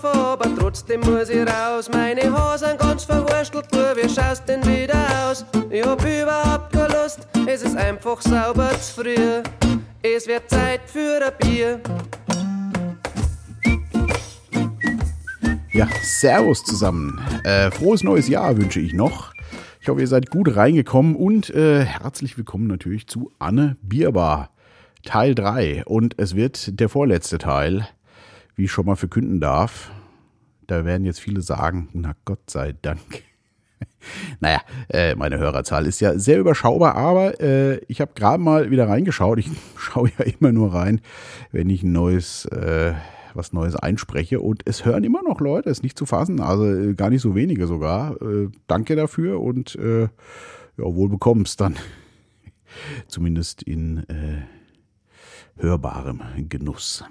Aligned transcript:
schlafen, 0.00 0.20
aber 0.20 0.56
trotzdem 0.56 1.00
muss 1.00 1.28
ich 1.28 1.46
raus. 1.46 1.88
Meine 1.92 2.32
Haare 2.32 2.58
sind 2.58 2.78
ganz 2.78 3.04
verwurstelt, 3.04 3.66
du, 3.70 3.78
wie 3.96 4.08
schaust 4.08 4.48
denn 4.48 4.64
wieder 4.64 5.06
aus? 5.24 5.44
Ich 5.70 5.84
hab 5.84 6.02
überhaupt 6.02 6.72
keine 6.72 6.88
Lust, 6.88 7.28
es 7.46 7.62
ist 7.62 7.76
einfach 7.76 8.20
sauber 8.20 8.70
zu 8.80 9.02
früh. 9.02 9.42
Es 10.02 10.26
wird 10.26 10.48
Zeit 10.48 10.80
für 10.86 11.20
ein 11.24 11.32
Bier. 11.38 11.80
Ja, 15.72 15.88
Servus 16.02 16.64
zusammen. 16.64 17.20
Äh, 17.44 17.70
frohes 17.70 18.02
neues 18.02 18.28
Jahr 18.28 18.56
wünsche 18.56 18.80
ich 18.80 18.92
noch. 18.92 19.32
Ich 19.80 19.88
hoffe, 19.88 20.00
ihr 20.00 20.06
seid 20.06 20.30
gut 20.30 20.56
reingekommen 20.56 21.16
und 21.16 21.50
äh, 21.50 21.84
herzlich 21.84 22.36
willkommen 22.36 22.66
natürlich 22.66 23.06
zu 23.06 23.30
Anne 23.38 23.76
Bierbar, 23.80 24.50
Teil 25.04 25.34
3. 25.34 25.84
Und 25.86 26.18
es 26.18 26.34
wird 26.34 26.80
der 26.80 26.88
vorletzte 26.88 27.38
Teil, 27.38 27.88
wie 28.60 28.64
ich 28.64 28.70
schon 28.70 28.84
mal 28.84 28.96
verkünden 28.96 29.40
darf. 29.40 29.90
Da 30.66 30.84
werden 30.84 31.06
jetzt 31.06 31.18
viele 31.18 31.40
sagen, 31.40 31.88
na 31.94 32.12
Gott 32.26 32.50
sei 32.50 32.74
Dank. 32.82 33.00
naja, 34.40 34.60
äh, 34.90 35.14
meine 35.14 35.38
Hörerzahl 35.38 35.86
ist 35.86 36.00
ja 36.00 36.18
sehr 36.18 36.38
überschaubar, 36.38 36.94
aber 36.94 37.40
äh, 37.40 37.78
ich 37.88 38.02
habe 38.02 38.12
gerade 38.14 38.42
mal 38.42 38.70
wieder 38.70 38.86
reingeschaut. 38.86 39.38
Ich 39.38 39.50
schaue 39.78 40.10
ja 40.18 40.26
immer 40.26 40.52
nur 40.52 40.74
rein, 40.74 41.00
wenn 41.50 41.70
ich 41.70 41.82
ein 41.82 41.92
neues... 41.92 42.44
Äh, 42.44 42.92
was 43.32 43.52
Neues 43.52 43.76
einspreche. 43.76 44.40
Und 44.40 44.62
es 44.64 44.84
hören 44.84 45.04
immer 45.04 45.22
noch 45.22 45.38
Leute, 45.40 45.70
ist 45.70 45.84
nicht 45.84 45.96
zu 45.96 46.04
fassen, 46.04 46.40
also 46.40 46.66
äh, 46.66 46.94
gar 46.94 47.10
nicht 47.10 47.22
so 47.22 47.36
wenige 47.36 47.68
sogar. 47.68 48.20
Äh, 48.20 48.48
danke 48.66 48.96
dafür 48.96 49.40
und 49.40 49.76
äh, 49.76 50.02
ja, 50.02 50.08
wohl 50.78 51.08
bekommst 51.08 51.60
dann. 51.60 51.76
Zumindest 53.06 53.62
in 53.62 53.98
äh, 54.08 54.42
hörbarem 55.62 56.22
Genuss. 56.48 57.04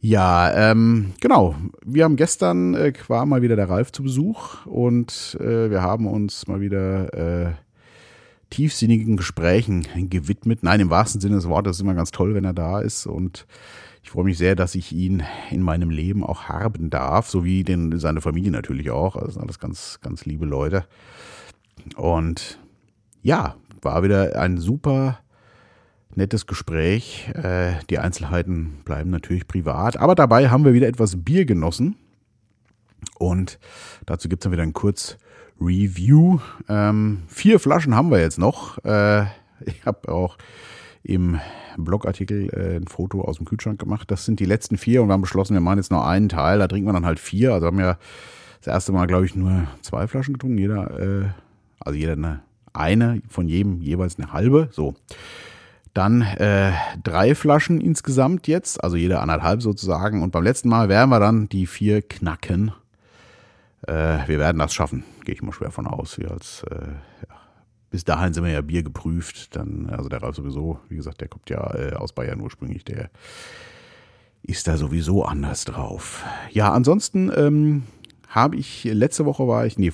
Ja, 0.00 0.70
ähm, 0.70 1.12
genau. 1.20 1.56
Wir 1.84 2.04
haben 2.04 2.16
gestern 2.16 2.74
äh, 2.74 2.92
war 3.08 3.26
mal 3.26 3.42
wieder 3.42 3.56
der 3.56 3.68
Ralf 3.68 3.90
zu 3.90 4.04
Besuch 4.04 4.64
und 4.64 5.36
äh, 5.40 5.70
wir 5.70 5.82
haben 5.82 6.06
uns 6.06 6.46
mal 6.46 6.60
wieder 6.60 7.12
äh, 7.14 7.52
tiefsinnigen 8.50 9.16
Gesprächen 9.16 9.86
gewidmet. 10.08 10.62
Nein, 10.62 10.80
im 10.80 10.90
wahrsten 10.90 11.20
Sinne 11.20 11.34
des 11.34 11.48
Wortes 11.48 11.76
ist 11.76 11.80
immer 11.82 11.94
ganz 11.94 12.12
toll, 12.12 12.34
wenn 12.34 12.44
er 12.44 12.54
da 12.54 12.80
ist 12.80 13.06
und 13.06 13.46
ich 14.08 14.10
freue 14.10 14.24
mich 14.24 14.38
sehr, 14.38 14.54
dass 14.54 14.74
ich 14.74 14.92
ihn 14.92 15.22
in 15.50 15.60
meinem 15.60 15.90
Leben 15.90 16.24
auch 16.24 16.44
haben 16.44 16.88
darf, 16.88 17.28
sowie 17.28 17.64
den, 17.64 17.98
seine 17.98 18.22
Familie 18.22 18.50
natürlich 18.50 18.90
auch. 18.90 19.16
Also 19.16 19.32
sind 19.32 19.42
alles 19.42 19.58
ganz, 19.58 19.98
ganz 20.00 20.24
liebe 20.24 20.46
Leute. 20.46 20.86
Und 21.96 22.58
ja, 23.22 23.56
war 23.82 24.02
wieder 24.02 24.40
ein 24.40 24.56
super 24.56 25.18
nettes 26.18 26.46
Gespräch. 26.46 27.30
Äh, 27.34 27.72
die 27.88 27.98
Einzelheiten 27.98 28.80
bleiben 28.84 29.10
natürlich 29.10 29.48
privat, 29.48 29.96
aber 29.96 30.14
dabei 30.14 30.50
haben 30.50 30.64
wir 30.64 30.74
wieder 30.74 30.88
etwas 30.88 31.24
Bier 31.24 31.46
genossen. 31.46 31.96
Und 33.18 33.58
dazu 34.04 34.28
gibt 34.28 34.42
es 34.42 34.44
dann 34.44 34.52
wieder 34.52 34.62
ein 34.62 34.72
kurz 34.72 35.16
Review. 35.60 36.38
Ähm, 36.68 37.22
vier 37.28 37.58
Flaschen 37.58 37.94
haben 37.94 38.10
wir 38.10 38.20
jetzt 38.20 38.38
noch. 38.38 38.84
Äh, 38.84 39.22
ich 39.64 39.84
habe 39.86 40.12
auch 40.12 40.36
im 41.02 41.40
Blogartikel 41.76 42.50
äh, 42.50 42.76
ein 42.76 42.86
Foto 42.86 43.22
aus 43.22 43.38
dem 43.38 43.46
Kühlschrank 43.46 43.78
gemacht. 43.78 44.10
Das 44.10 44.24
sind 44.24 44.40
die 44.40 44.44
letzten 44.44 44.76
vier 44.76 45.02
und 45.02 45.08
wir 45.08 45.14
haben 45.14 45.22
beschlossen, 45.22 45.54
wir 45.54 45.60
machen 45.60 45.78
jetzt 45.78 45.90
noch 45.90 46.04
einen 46.04 46.28
Teil. 46.28 46.58
Da 46.58 46.68
trinken 46.68 46.88
wir 46.88 46.92
dann 46.92 47.06
halt 47.06 47.18
vier. 47.18 47.54
Also 47.54 47.66
haben 47.66 47.78
wir 47.78 47.98
das 48.60 48.66
erste 48.66 48.92
Mal, 48.92 49.06
glaube 49.06 49.24
ich, 49.24 49.34
nur 49.34 49.68
zwei 49.82 50.06
Flaschen 50.06 50.34
getrunken. 50.34 50.58
Jeder, 50.58 51.00
äh, 51.00 51.28
also 51.80 51.98
jeder 51.98 52.12
eine, 52.12 52.40
eine, 52.72 53.22
von 53.28 53.48
jedem 53.48 53.80
jeweils 53.80 54.18
eine 54.18 54.32
halbe. 54.32 54.68
So. 54.72 54.94
Dann 55.94 56.22
äh, 56.22 56.72
drei 57.02 57.34
Flaschen 57.34 57.80
insgesamt 57.80 58.46
jetzt, 58.46 58.82
also 58.82 58.96
jeder 58.96 59.20
anderthalb 59.22 59.62
sozusagen. 59.62 60.22
Und 60.22 60.30
beim 60.30 60.44
letzten 60.44 60.68
Mal 60.68 60.88
werden 60.88 61.10
wir 61.10 61.20
dann 61.20 61.48
die 61.48 61.66
vier 61.66 62.02
knacken. 62.02 62.72
Äh, 63.86 64.26
wir 64.26 64.38
werden 64.38 64.58
das 64.58 64.74
schaffen, 64.74 65.04
gehe 65.24 65.34
ich 65.34 65.42
mal 65.42 65.52
schwer 65.52 65.70
von 65.70 65.86
aus. 65.86 66.18
Wir 66.18 66.30
als 66.30 66.64
äh, 66.70 66.74
ja, 66.76 67.36
bis 67.90 68.04
dahin 68.04 68.32
sind 68.32 68.44
wir 68.44 68.52
ja 68.52 68.60
Bier 68.60 68.82
geprüft. 68.82 69.56
Dann, 69.56 69.88
also 69.90 70.08
der 70.08 70.22
Ralf 70.22 70.36
sowieso, 70.36 70.80
wie 70.88 70.96
gesagt, 70.96 71.20
der 71.20 71.28
kommt 71.28 71.50
ja 71.50 71.74
äh, 71.74 71.94
aus 71.94 72.12
Bayern 72.12 72.40
ursprünglich, 72.40 72.84
der 72.84 73.10
ist 74.42 74.68
da 74.68 74.76
sowieso 74.76 75.24
anders 75.24 75.64
drauf. 75.64 76.24
Ja, 76.50 76.72
ansonsten 76.72 77.30
ähm, 77.34 77.82
habe 78.28 78.56
ich, 78.56 78.84
letzte 78.84 79.24
Woche 79.24 79.48
war 79.48 79.66
ich, 79.66 79.78
nee, 79.78 79.92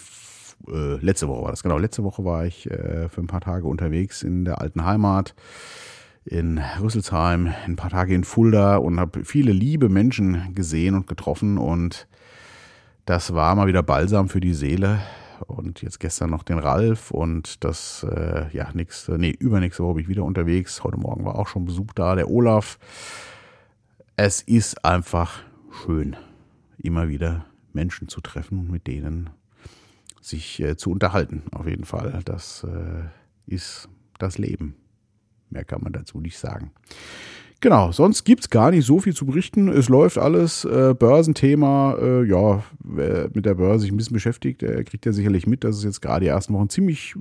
äh, 0.69 0.97
letzte 0.97 1.29
Woche 1.29 1.43
war 1.43 1.51
das, 1.51 1.63
genau, 1.63 1.79
letzte 1.79 2.05
Woche 2.05 2.25
war 2.25 2.47
ich 2.47 2.71
äh, 2.71 3.09
für 3.09 3.21
ein 3.21 3.27
paar 3.27 3.41
Tage 3.41 3.67
unterwegs 3.67 4.23
in 4.23 4.45
der 4.45 4.61
alten 4.61 4.85
Heimat 4.85 5.35
in 6.25 6.59
Rüsselsheim, 6.81 7.53
ein 7.67 7.77
paar 7.77 7.91
Tage 7.91 8.15
in 8.15 8.25
Fulda 8.25 8.77
und 8.77 8.99
habe 8.99 9.25
viele 9.25 9.53
liebe 9.53 9.89
Menschen 9.89 10.55
gesehen 10.55 10.95
und 10.95 11.07
getroffen 11.07 11.59
und 11.59 12.09
das 13.05 13.35
war 13.35 13.55
mal 13.55 13.67
wieder 13.67 13.83
Balsam 13.83 14.31
für 14.31 14.41
die 14.41 14.55
Seele 14.55 15.01
und 15.47 15.83
jetzt 15.83 16.01
gestern 16.01 16.31
noch 16.31 16.43
den 16.43 16.59
Ralf 16.59 17.11
und 17.11 17.63
das, 17.65 18.07
äh, 18.11 18.47
ja, 18.53 18.71
nächste, 18.73 19.19
nee, 19.19 19.31
übernächste 19.39 19.83
Woche 19.83 19.95
bin 19.95 20.03
ich 20.05 20.09
wieder 20.09 20.25
unterwegs. 20.25 20.83
Heute 20.85 20.97
Morgen 20.97 21.25
war 21.25 21.39
auch 21.39 21.49
schon 21.49 21.67
Besuch 21.67 21.93
da, 21.95 22.15
der 22.15 22.31
Olaf. 22.31 22.79
Es 24.17 24.41
ist 24.41 24.85
einfach 24.85 25.43
schön, 25.85 26.17
immer 26.79 27.09
wieder 27.09 27.45
Menschen 27.73 28.09
zu 28.09 28.21
treffen 28.21 28.59
und 28.59 28.71
mit 28.71 28.87
denen 28.87 29.31
sich 30.25 30.61
äh, 30.61 30.77
zu 30.77 30.91
unterhalten. 30.91 31.43
Auf 31.53 31.67
jeden 31.67 31.85
Fall. 31.85 32.21
Das 32.25 32.65
äh, 32.65 33.53
ist 33.53 33.89
das 34.19 34.39
Leben. 34.39 34.77
Mehr 35.51 35.65
kann 35.65 35.83
man 35.83 35.93
dazu 35.93 36.21
nicht 36.21 36.39
sagen. 36.39 36.73
Genau, 37.61 37.93
sonst 37.93 38.25
gibt's 38.25 38.51
gar 38.51 38.71
nicht 38.71 38.85
so 38.85 39.01
viel 39.01 39.15
zu 39.15 39.27
berichten. 39.27 39.69
Es 39.69 39.89
läuft 39.89 40.19
alles. 40.19 40.65
Äh, 40.65 40.95
Börsenthema, 40.99 41.97
äh, 42.01 42.25
ja, 42.25 42.63
wer 42.81 43.31
mit 43.33 43.47
der 43.47 43.55
Börse 43.55 43.81
sich 43.81 43.93
ein 43.93 43.97
bisschen 43.97 44.15
beschäftigt, 44.15 44.63
der 44.63 44.85
kriegt 44.85 45.07
ja 45.07 45.13
sicherlich 45.13 45.47
mit, 45.47 45.65
dass 45.65 45.77
es 45.77 45.85
jetzt 45.85 46.03
gerade 46.03 46.25
die 46.25 46.29
ersten 46.29 46.53
Wochen 46.55 46.69
ziemlich 46.69 47.15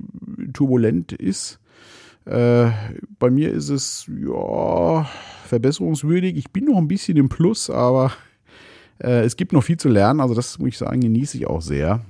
turbulent 0.52 1.12
ist. 1.12 1.60
Äh, 2.26 2.70
bei 3.18 3.30
mir 3.30 3.52
ist 3.52 3.68
es, 3.68 4.10
ja, 4.22 5.08
verbesserungswürdig. 5.46 6.36
Ich 6.36 6.50
bin 6.50 6.66
noch 6.66 6.78
ein 6.78 6.88
bisschen 6.88 7.16
im 7.16 7.28
Plus, 7.28 7.70
aber 7.70 8.12
äh, 8.98 9.24
es 9.24 9.36
gibt 9.36 9.52
noch 9.52 9.62
viel 9.62 9.76
zu 9.76 9.88
lernen. 9.88 10.20
Also 10.20 10.34
das 10.34 10.58
muss 10.58 10.68
ich 10.68 10.78
sagen, 10.78 11.00
genieße 11.00 11.38
ich 11.38 11.46
auch 11.46 11.62
sehr 11.62 12.04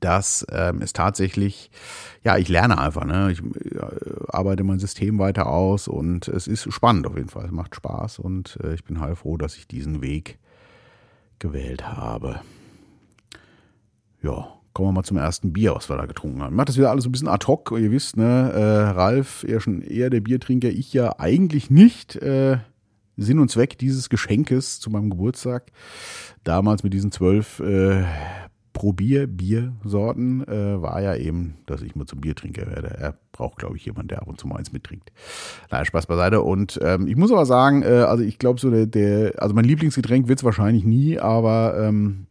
dass 0.00 0.46
ähm, 0.50 0.80
es 0.82 0.92
tatsächlich, 0.92 1.70
ja, 2.22 2.36
ich 2.36 2.48
lerne 2.48 2.78
einfach, 2.78 3.04
ne? 3.04 3.30
Ich 3.30 3.42
äh, 3.42 3.80
arbeite 4.28 4.64
mein 4.64 4.78
System 4.78 5.18
weiter 5.18 5.46
aus 5.46 5.88
und 5.88 6.28
es 6.28 6.46
ist 6.46 6.72
spannend 6.72 7.06
auf 7.06 7.16
jeden 7.16 7.28
Fall. 7.28 7.46
Es 7.46 7.52
macht 7.52 7.74
Spaß 7.74 8.18
und 8.18 8.58
äh, 8.62 8.74
ich 8.74 8.84
bin 8.84 9.00
heilfroh, 9.00 9.36
dass 9.36 9.56
ich 9.56 9.66
diesen 9.66 10.02
Weg 10.02 10.38
gewählt 11.38 11.86
habe. 11.86 12.40
Ja, 14.22 14.48
kommen 14.72 14.88
wir 14.88 14.92
mal 14.92 15.04
zum 15.04 15.16
ersten 15.16 15.52
Bier, 15.52 15.74
was 15.74 15.88
wir 15.88 15.96
da 15.96 16.06
getrunken 16.06 16.42
haben. 16.42 16.52
Ich 16.52 16.56
mache 16.56 16.66
das 16.66 16.76
wieder 16.76 16.90
alles 16.90 17.06
ein 17.06 17.12
bisschen 17.12 17.28
ad 17.28 17.46
hoc, 17.46 17.72
ihr 17.72 17.90
wisst, 17.90 18.16
ne? 18.16 18.52
Äh, 18.52 18.90
Ralf, 18.90 19.44
eher 19.44 19.60
schon 19.60 19.82
eher 19.82 20.10
der 20.10 20.20
Biertrinker, 20.20 20.68
ich 20.68 20.92
ja 20.92 21.18
eigentlich 21.18 21.70
nicht. 21.70 22.16
Äh, 22.16 22.58
Sinn 23.16 23.38
und 23.38 23.50
Zweck 23.50 23.78
dieses 23.78 24.10
Geschenkes 24.10 24.78
zu 24.80 24.90
meinem 24.90 25.10
Geburtstag. 25.10 25.72
Damals 26.44 26.82
mit 26.82 26.92
diesen 26.92 27.12
zwölf 27.12 27.60
äh, 27.60 28.04
Probier-Biersorten 28.76 30.46
äh, 30.46 30.82
war 30.82 31.00
ja 31.00 31.16
eben, 31.16 31.56
dass 31.64 31.80
ich 31.80 31.96
mal 31.96 32.04
zum 32.04 32.20
Biertrinker 32.20 32.66
werde. 32.66 32.88
Er 32.88 33.14
braucht, 33.32 33.56
glaube 33.56 33.78
ich, 33.78 33.86
jemanden, 33.86 34.08
der 34.08 34.20
ab 34.20 34.28
und 34.28 34.38
zu 34.38 34.46
mal 34.46 34.56
eins 34.56 34.70
mittrinkt. 34.70 35.12
Nein, 35.70 35.86
Spaß 35.86 36.04
beiseite. 36.04 36.42
Und 36.42 36.78
ähm, 36.82 37.06
ich 37.06 37.16
muss 37.16 37.32
aber 37.32 37.46
sagen, 37.46 37.82
äh, 37.82 38.04
also 38.06 38.22
ich 38.22 38.38
glaube, 38.38 38.60
so 38.60 38.70
der, 38.70 38.84
der, 38.84 39.42
also 39.42 39.54
mein 39.54 39.64
Lieblingsgetränk 39.64 40.28
wird 40.28 40.40
es 40.40 40.44
wahrscheinlich 40.44 40.84
nie, 40.84 41.18
aber 41.18 41.74
ähm, 41.80 42.26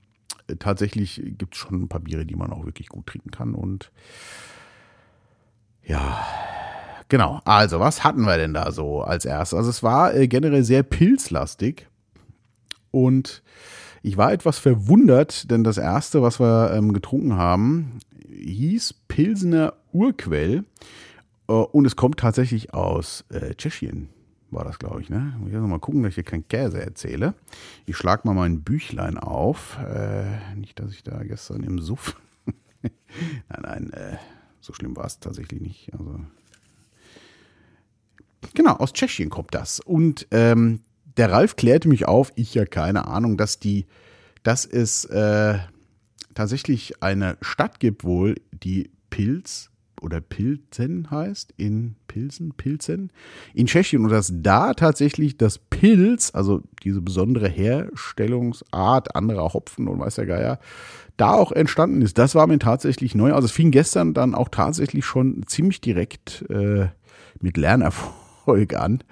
tatsächlich 0.59 1.19
gibt 1.35 1.55
es 1.55 1.59
schon 1.59 1.81
ein 1.81 1.87
paar 1.87 2.01
Biere, 2.01 2.27
die 2.27 2.35
man 2.35 2.53
auch 2.53 2.63
wirklich 2.63 2.89
gut 2.89 3.07
trinken 3.07 3.31
kann. 3.31 3.55
Und 3.55 3.91
ja, 5.83 6.23
genau. 7.09 7.41
Also, 7.43 7.79
was 7.79 8.03
hatten 8.03 8.21
wir 8.21 8.37
denn 8.37 8.53
da 8.53 8.71
so 8.71 9.01
als 9.01 9.25
erstes? 9.25 9.57
Also, 9.57 9.71
es 9.71 9.81
war 9.81 10.13
äh, 10.13 10.27
generell 10.27 10.63
sehr 10.63 10.83
pilzlastig 10.83 11.87
und 12.91 13.41
ich 14.05 14.17
war 14.17 14.31
etwas 14.31 14.59
verwundert, 14.59 15.49
denn 15.49 15.63
das 15.63 15.79
erste, 15.79 16.21
was 16.21 16.39
wir 16.39 16.71
ähm, 16.75 16.93
getrunken 16.93 17.37
haben, 17.37 18.01
hieß 18.29 18.93
Pilsener 19.07 19.73
Urquell. 19.93 20.63
Äh, 21.47 21.53
und 21.53 21.85
es 21.85 21.95
kommt 21.95 22.19
tatsächlich 22.19 22.71
aus 22.71 23.25
äh, 23.29 23.55
Tschechien, 23.55 24.09
war 24.51 24.63
das, 24.63 24.77
glaube 24.77 25.01
ich. 25.01 25.09
Ne? 25.09 25.35
Ich 25.47 25.53
muss 25.53 25.67
mal 25.67 25.79
gucken, 25.79 26.03
dass 26.03 26.09
ich 26.09 26.15
hier 26.15 26.23
keinen 26.23 26.47
Käse 26.47 26.79
erzähle. 26.79 27.33
Ich 27.87 27.97
schlage 27.97 28.27
mal 28.27 28.35
mein 28.35 28.61
Büchlein 28.61 29.17
auf. 29.17 29.79
Äh, 29.79 30.53
nicht, 30.53 30.79
dass 30.79 30.91
ich 30.91 31.01
da 31.01 31.23
gestern 31.23 31.63
im 31.63 31.79
Suff. 31.79 32.15
nein, 32.83 33.61
nein, 33.63 33.93
äh, 33.93 34.17
so 34.61 34.71
schlimm 34.73 34.95
war 34.95 35.05
es 35.05 35.19
tatsächlich 35.19 35.61
nicht. 35.61 35.91
Also. 35.93 36.19
Genau, 38.53 38.73
aus 38.73 38.93
Tschechien 38.93 39.31
kommt 39.31 39.55
das. 39.55 39.79
Und 39.79 40.27
ähm, 40.29 40.81
der 41.17 41.31
Ralf 41.31 41.55
klärte 41.55 41.87
mich 41.87 42.07
auf, 42.07 42.31
ich 42.35 42.53
ja 42.53 42.65
keine 42.65 43.07
Ahnung, 43.07 43.37
dass 43.37 43.59
die, 43.59 43.85
dass 44.43 44.65
es 44.65 45.05
äh, 45.05 45.57
tatsächlich 46.33 47.01
eine 47.01 47.37
Stadt 47.41 47.79
gibt 47.79 48.03
wohl, 48.03 48.35
die 48.51 48.91
Pilz 49.09 49.69
oder 50.01 50.21
Pilzen 50.21 51.09
heißt, 51.09 51.53
in 51.57 51.95
Pilsen, 52.07 52.51
Pilzen, 52.51 53.11
in 53.53 53.65
Tschechien 53.65 54.03
und 54.03 54.11
dass 54.11 54.31
da 54.33 54.73
tatsächlich 54.73 55.37
das 55.37 55.57
Pilz, 55.57 56.31
also 56.33 56.61
diese 56.83 57.01
besondere 57.01 57.47
Herstellungsart 57.47 59.15
anderer 59.15 59.53
Hopfen 59.53 59.87
und 59.87 59.99
weiß 59.99 60.15
der 60.15 60.25
Geier, 60.25 60.59
da 61.17 61.33
auch 61.33 61.51
entstanden 61.51 62.01
ist. 62.01 62.17
Das 62.17 62.35
war 62.35 62.45
mir 62.47 62.59
tatsächlich 62.59 63.15
neu. 63.15 63.33
Also 63.33 63.45
es 63.45 63.51
fing 63.51 63.71
gestern 63.71 64.13
dann 64.13 64.35
auch 64.35 64.49
tatsächlich 64.49 65.05
schon 65.05 65.43
ziemlich 65.47 65.81
direkt 65.81 66.45
äh, 66.49 66.87
mit 67.39 67.57
Lernerfolg 67.57 68.75
an. 68.75 69.03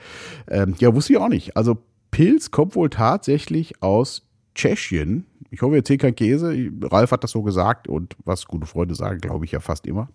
Ähm, 0.48 0.76
ja, 0.80 0.94
wusste 0.94 1.14
ich 1.14 1.20
auch 1.20 1.30
nicht. 1.30 1.56
Also 1.56 1.78
Pilz 2.14 2.52
kommt 2.52 2.76
wohl 2.76 2.92
tatsächlich 2.92 3.82
aus 3.82 4.22
Tschechien. 4.54 5.26
Ich 5.50 5.64
hoffe 5.64 5.78
jetzt 5.78 5.88
hier 5.88 5.98
kein 5.98 6.14
Käse. 6.14 6.56
Ralf 6.84 7.10
hat 7.10 7.24
das 7.24 7.32
so 7.32 7.42
gesagt 7.42 7.88
und 7.88 8.16
was 8.24 8.46
gute 8.46 8.68
Freunde 8.68 8.94
sagen, 8.94 9.20
glaube 9.20 9.46
ich 9.46 9.52
ja 9.52 9.60
fast 9.60 9.88
immer. 9.88 10.10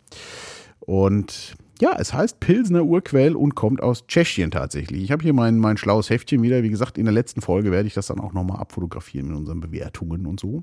Und 0.79 1.57
ja, 1.81 1.97
es 1.99 2.15
heißt 2.15 2.39
Pilsener 2.39 2.85
Urquell 2.85 3.35
und 3.35 3.57
kommt 3.57 3.83
aus 3.83 4.07
Tschechien 4.07 4.53
tatsächlich. 4.53 5.03
Ich 5.03 5.11
habe 5.11 5.25
hier 5.25 5.33
mein, 5.33 5.59
mein 5.59 5.77
schlaues 5.77 6.09
Heftchen 6.09 6.41
wieder. 6.41 6.63
Wie 6.63 6.71
gesagt, 6.71 6.99
in 6.99 7.05
der 7.05 7.15
letzten 7.15 7.41
Folge 7.41 7.73
werde 7.73 7.89
ich 7.89 7.95
das 7.95 8.07
dann 8.07 8.21
auch 8.21 8.33
nochmal 8.33 8.61
abfotografieren 8.61 9.27
mit 9.27 9.37
unseren 9.37 9.59
Bewertungen 9.59 10.27
und 10.27 10.39
so. 10.39 10.63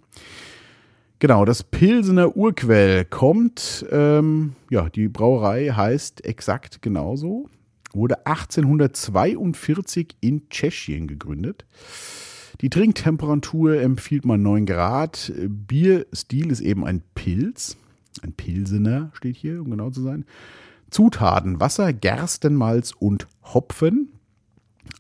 Genau, 1.20 1.44
das 1.44 1.64
Pilsener 1.64 2.38
Urquell 2.38 3.04
kommt, 3.04 3.86
ähm, 3.92 4.54
ja, 4.70 4.88
die 4.88 5.10
Brauerei 5.10 5.68
heißt 5.68 6.24
exakt 6.24 6.82
genauso, 6.82 7.50
wurde 7.96 8.26
1842 8.26 10.16
in 10.22 10.48
Tschechien 10.50 11.08
gegründet. 11.08 11.66
Die 12.62 12.70
Trinktemperatur 12.70 13.82
empfiehlt 13.82 14.26
man 14.26 14.42
9 14.42 14.66
Grad. 14.66 15.34
Bierstil 15.48 16.52
ist 16.52 16.62
eben 16.62 16.86
ein 16.86 17.02
Pilz. 17.16 17.78
Ein 18.22 18.34
Pilsener 18.34 19.12
steht 19.14 19.36
hier, 19.36 19.62
um 19.62 19.72
genau 19.72 19.90
zu 19.90 20.02
sein. 20.02 20.26
Zutaten: 20.90 21.60
Wasser, 21.60 21.92
Gerstenmalz 21.92 22.94
und 22.98 23.28
Hopfen. 23.44 24.12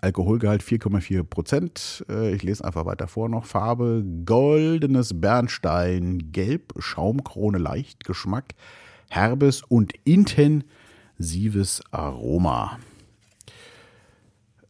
Alkoholgehalt 0.01 0.63
4,4 0.63 1.24
Prozent. 1.24 2.06
Äh, 2.09 2.33
ich 2.33 2.44
lese 2.44 2.65
einfach 2.65 2.86
weiter 2.86 3.07
vor 3.07 3.30
noch. 3.30 3.45
Farbe 3.45 4.03
goldenes 4.25 5.19
Bernstein, 5.21 6.31
gelb, 6.31 6.74
Schaumkrone, 6.80 7.57
leicht 7.57 8.03
Geschmack, 8.03 8.56
herbes 9.09 9.62
und 9.63 9.94
intensives 11.15 11.81
Aroma. 11.91 12.77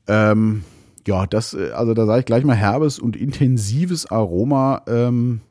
Ähm, 0.08 0.64
ja, 1.08 1.26
das, 1.26 1.54
äh, 1.54 1.72
also 1.72 1.94
da 1.94 2.06
sage 2.06 2.20
ich 2.20 2.26
gleich 2.26 2.44
mal 2.44 2.56
herbes 2.56 3.00
und 3.00 3.16
intensives 3.16 4.10
Aroma. 4.10 4.84
Ähm, 4.88 5.42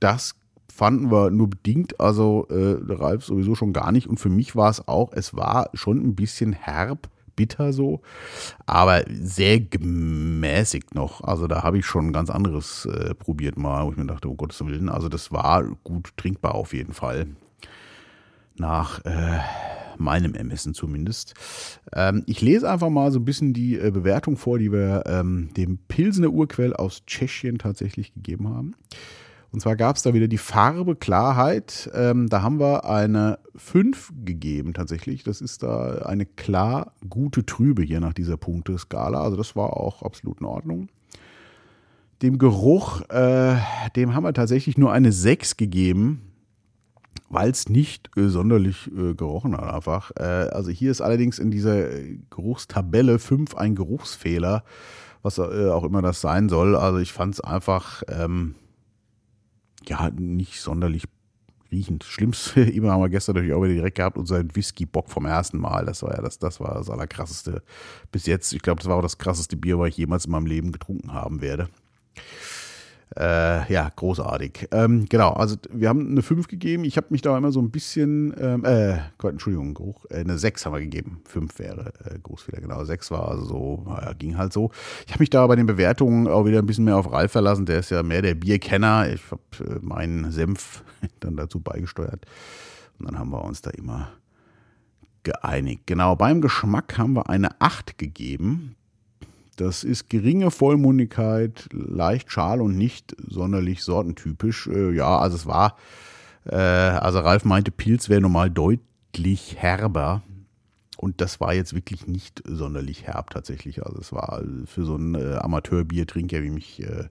das 0.00 0.34
fanden 0.72 1.10
wir 1.10 1.30
nur 1.30 1.48
bedingt, 1.48 2.00
also 2.00 2.46
äh, 2.50 2.92
Ralf 2.92 3.24
sowieso 3.24 3.54
schon 3.54 3.72
gar 3.72 3.92
nicht. 3.92 4.08
Und 4.08 4.18
für 4.18 4.30
mich 4.30 4.56
war 4.56 4.70
es 4.70 4.88
auch, 4.88 5.12
es 5.12 5.34
war 5.36 5.70
schon 5.74 5.98
ein 5.98 6.14
bisschen 6.14 6.52
herb, 6.52 7.08
bitter 7.36 7.72
so, 7.72 8.00
aber 8.64 9.04
sehr 9.08 9.60
gemäßigt 9.60 10.94
noch. 10.94 11.22
Also 11.22 11.46
da 11.46 11.62
habe 11.62 11.78
ich 11.78 11.86
schon 11.86 12.12
ganz 12.12 12.30
anderes 12.30 12.86
äh, 12.86 13.14
probiert 13.14 13.58
mal, 13.58 13.84
wo 13.84 13.90
ich 13.90 13.96
mir 13.96 14.06
dachte, 14.06 14.30
oh 14.30 14.34
Gottes 14.34 14.64
Willen, 14.64 14.88
also 14.88 15.08
das 15.08 15.32
war 15.32 15.64
gut 15.84 16.16
trinkbar 16.16 16.54
auf 16.54 16.72
jeden 16.72 16.92
Fall. 16.92 17.26
Nach 18.56 19.04
äh, 19.04 19.40
meinem 19.98 20.34
Ermessen 20.34 20.74
zumindest. 20.74 21.34
Ähm, 21.92 22.22
ich 22.26 22.40
lese 22.40 22.70
einfach 22.70 22.90
mal 22.90 23.12
so 23.12 23.18
ein 23.18 23.24
bisschen 23.24 23.52
die 23.52 23.78
äh, 23.78 23.90
Bewertung 23.90 24.36
vor, 24.36 24.58
die 24.58 24.72
wir 24.72 25.04
ähm, 25.06 25.50
dem 25.56 25.78
Pilsener 25.88 26.30
Urquell 26.30 26.74
aus 26.74 27.04
Tschechien 27.06 27.58
tatsächlich 27.58 28.14
gegeben 28.14 28.48
haben. 28.48 28.74
Und 29.54 29.60
zwar 29.60 29.76
gab 29.76 29.94
es 29.94 30.02
da 30.02 30.12
wieder 30.14 30.26
die 30.26 30.36
Farbe 30.36 30.96
Klarheit. 30.96 31.88
Ähm, 31.94 32.28
da 32.28 32.42
haben 32.42 32.58
wir 32.58 32.86
eine 32.86 33.38
5 33.54 34.12
gegeben 34.24 34.74
tatsächlich. 34.74 35.22
Das 35.22 35.40
ist 35.40 35.62
da 35.62 36.02
eine 36.06 36.26
klar 36.26 36.92
gute 37.08 37.46
Trübe 37.46 37.84
hier 37.84 38.00
nach 38.00 38.14
dieser 38.14 38.36
Punkteskala. 38.36 39.22
Also 39.22 39.36
das 39.36 39.54
war 39.54 39.76
auch 39.76 40.02
absolut 40.02 40.40
in 40.40 40.46
Ordnung. 40.46 40.88
Dem 42.20 42.38
Geruch, 42.38 43.02
äh, 43.10 43.56
dem 43.94 44.12
haben 44.12 44.24
wir 44.24 44.32
tatsächlich 44.32 44.76
nur 44.76 44.92
eine 44.92 45.12
6 45.12 45.56
gegeben 45.56 46.33
weil 47.34 47.50
es 47.50 47.68
nicht 47.68 48.16
äh, 48.16 48.28
sonderlich 48.28 48.90
äh, 48.96 49.14
gerochen 49.14 49.56
hat 49.56 49.74
einfach. 49.74 50.12
Äh, 50.16 50.22
also 50.22 50.70
hier 50.70 50.90
ist 50.90 51.00
allerdings 51.00 51.38
in 51.38 51.50
dieser 51.50 51.88
Geruchstabelle 52.30 53.18
5 53.18 53.56
ein 53.56 53.74
Geruchsfehler, 53.74 54.64
was 55.22 55.38
äh, 55.38 55.68
auch 55.68 55.84
immer 55.84 56.00
das 56.00 56.20
sein 56.20 56.48
soll. 56.48 56.76
Also 56.76 56.98
ich 56.98 57.12
fand 57.12 57.34
es 57.34 57.40
einfach 57.40 58.04
ähm, 58.08 58.54
ja 59.86 60.10
nicht 60.10 60.60
sonderlich 60.60 61.04
riechend. 61.72 62.04
Schlimmste 62.04 62.60
immer 62.70 62.92
haben 62.92 63.02
wir 63.02 63.08
gestern 63.08 63.34
natürlich 63.34 63.54
auch 63.54 63.64
wieder 63.64 63.74
direkt 63.74 63.96
gehabt, 63.96 64.16
unseren 64.16 64.54
Whisky-Bock 64.54 65.10
vom 65.10 65.26
ersten 65.26 65.58
Mal. 65.58 65.86
Das 65.86 66.04
war 66.04 66.14
ja 66.14 66.22
das, 66.22 66.38
das 66.38 66.60
war 66.60 66.74
das 66.74 66.88
Allerkrasseste 66.88 67.62
bis 68.12 68.26
jetzt. 68.26 68.52
Ich 68.52 68.62
glaube, 68.62 68.80
das 68.80 68.88
war 68.88 68.96
auch 68.96 69.02
das 69.02 69.18
krasseste 69.18 69.56
Bier, 69.56 69.78
was 69.78 69.88
ich 69.88 69.96
jemals 69.96 70.26
in 70.26 70.30
meinem 70.30 70.46
Leben 70.46 70.70
getrunken 70.70 71.12
haben 71.12 71.40
werde. 71.40 71.68
Äh, 73.16 73.72
ja, 73.72 73.90
großartig. 73.94 74.68
Ähm, 74.72 75.06
genau, 75.08 75.30
also 75.34 75.56
wir 75.70 75.88
haben 75.88 76.10
eine 76.10 76.22
5 76.22 76.48
gegeben. 76.48 76.84
Ich 76.84 76.96
habe 76.96 77.06
mich 77.10 77.22
da 77.22 77.36
immer 77.38 77.52
so 77.52 77.60
ein 77.60 77.70
bisschen, 77.70 78.34
ähm, 78.40 78.64
äh, 78.64 78.98
Gott, 79.18 79.32
Entschuldigung, 79.32 79.74
Geruch, 79.74 80.04
äh, 80.10 80.16
eine 80.16 80.36
6 80.36 80.66
haben 80.66 80.72
wir 80.72 80.80
gegeben. 80.80 81.22
5 81.26 81.58
wäre 81.60 81.92
äh, 82.04 82.18
Großfehler, 82.20 82.60
genau. 82.60 82.84
6 82.84 83.12
war 83.12 83.28
also 83.28 83.44
so, 83.44 83.84
naja, 83.86 84.14
ging 84.14 84.36
halt 84.36 84.52
so. 84.52 84.70
Ich 85.06 85.12
habe 85.12 85.22
mich 85.22 85.30
da 85.30 85.46
bei 85.46 85.54
den 85.54 85.66
Bewertungen 85.66 86.26
auch 86.26 86.44
wieder 86.44 86.58
ein 86.58 86.66
bisschen 86.66 86.84
mehr 86.84 86.96
auf 86.96 87.12
Ralf 87.12 87.30
verlassen. 87.30 87.66
Der 87.66 87.78
ist 87.78 87.90
ja 87.90 88.02
mehr 88.02 88.22
der 88.22 88.34
Bierkenner. 88.34 89.08
Ich 89.12 89.22
habe 89.30 89.42
äh, 89.60 89.78
meinen 89.80 90.32
Senf 90.32 90.82
dann 91.20 91.36
dazu 91.36 91.60
beigesteuert. 91.60 92.26
Und 92.98 93.06
dann 93.06 93.18
haben 93.18 93.30
wir 93.30 93.44
uns 93.44 93.62
da 93.62 93.70
immer 93.70 94.08
geeinigt. 95.22 95.82
Genau, 95.86 96.16
beim 96.16 96.40
Geschmack 96.40 96.98
haben 96.98 97.14
wir 97.14 97.28
eine 97.30 97.60
8 97.60 97.96
gegeben. 97.96 98.74
Das 99.56 99.84
ist 99.84 100.08
geringe 100.08 100.50
Vollmundigkeit, 100.50 101.68
leicht 101.72 102.30
schal 102.30 102.60
und 102.60 102.76
nicht 102.76 103.14
sonderlich 103.18 103.82
sortentypisch. 103.82 104.66
Äh, 104.66 104.92
ja, 104.92 105.18
also 105.18 105.36
es 105.36 105.46
war, 105.46 105.76
äh, 106.44 106.56
also 106.56 107.20
Ralf 107.20 107.44
meinte, 107.44 107.70
Pilz 107.70 108.08
wäre 108.08 108.20
normal 108.20 108.50
deutlich 108.50 109.56
herber. 109.58 110.22
Und 110.96 111.20
das 111.20 111.40
war 111.40 111.52
jetzt 111.54 111.74
wirklich 111.74 112.06
nicht 112.06 112.42
sonderlich 112.46 113.06
herb 113.06 113.30
tatsächlich. 113.30 113.84
Also 113.84 113.98
es 114.00 114.12
war 114.12 114.42
für 114.64 114.84
so 114.84 114.94
einen 114.94 115.14
äh, 115.14 115.36
Amateurbiertrinker 115.36 116.42
wie 116.42 116.50
mich 116.50 116.82
äh, 116.82 117.08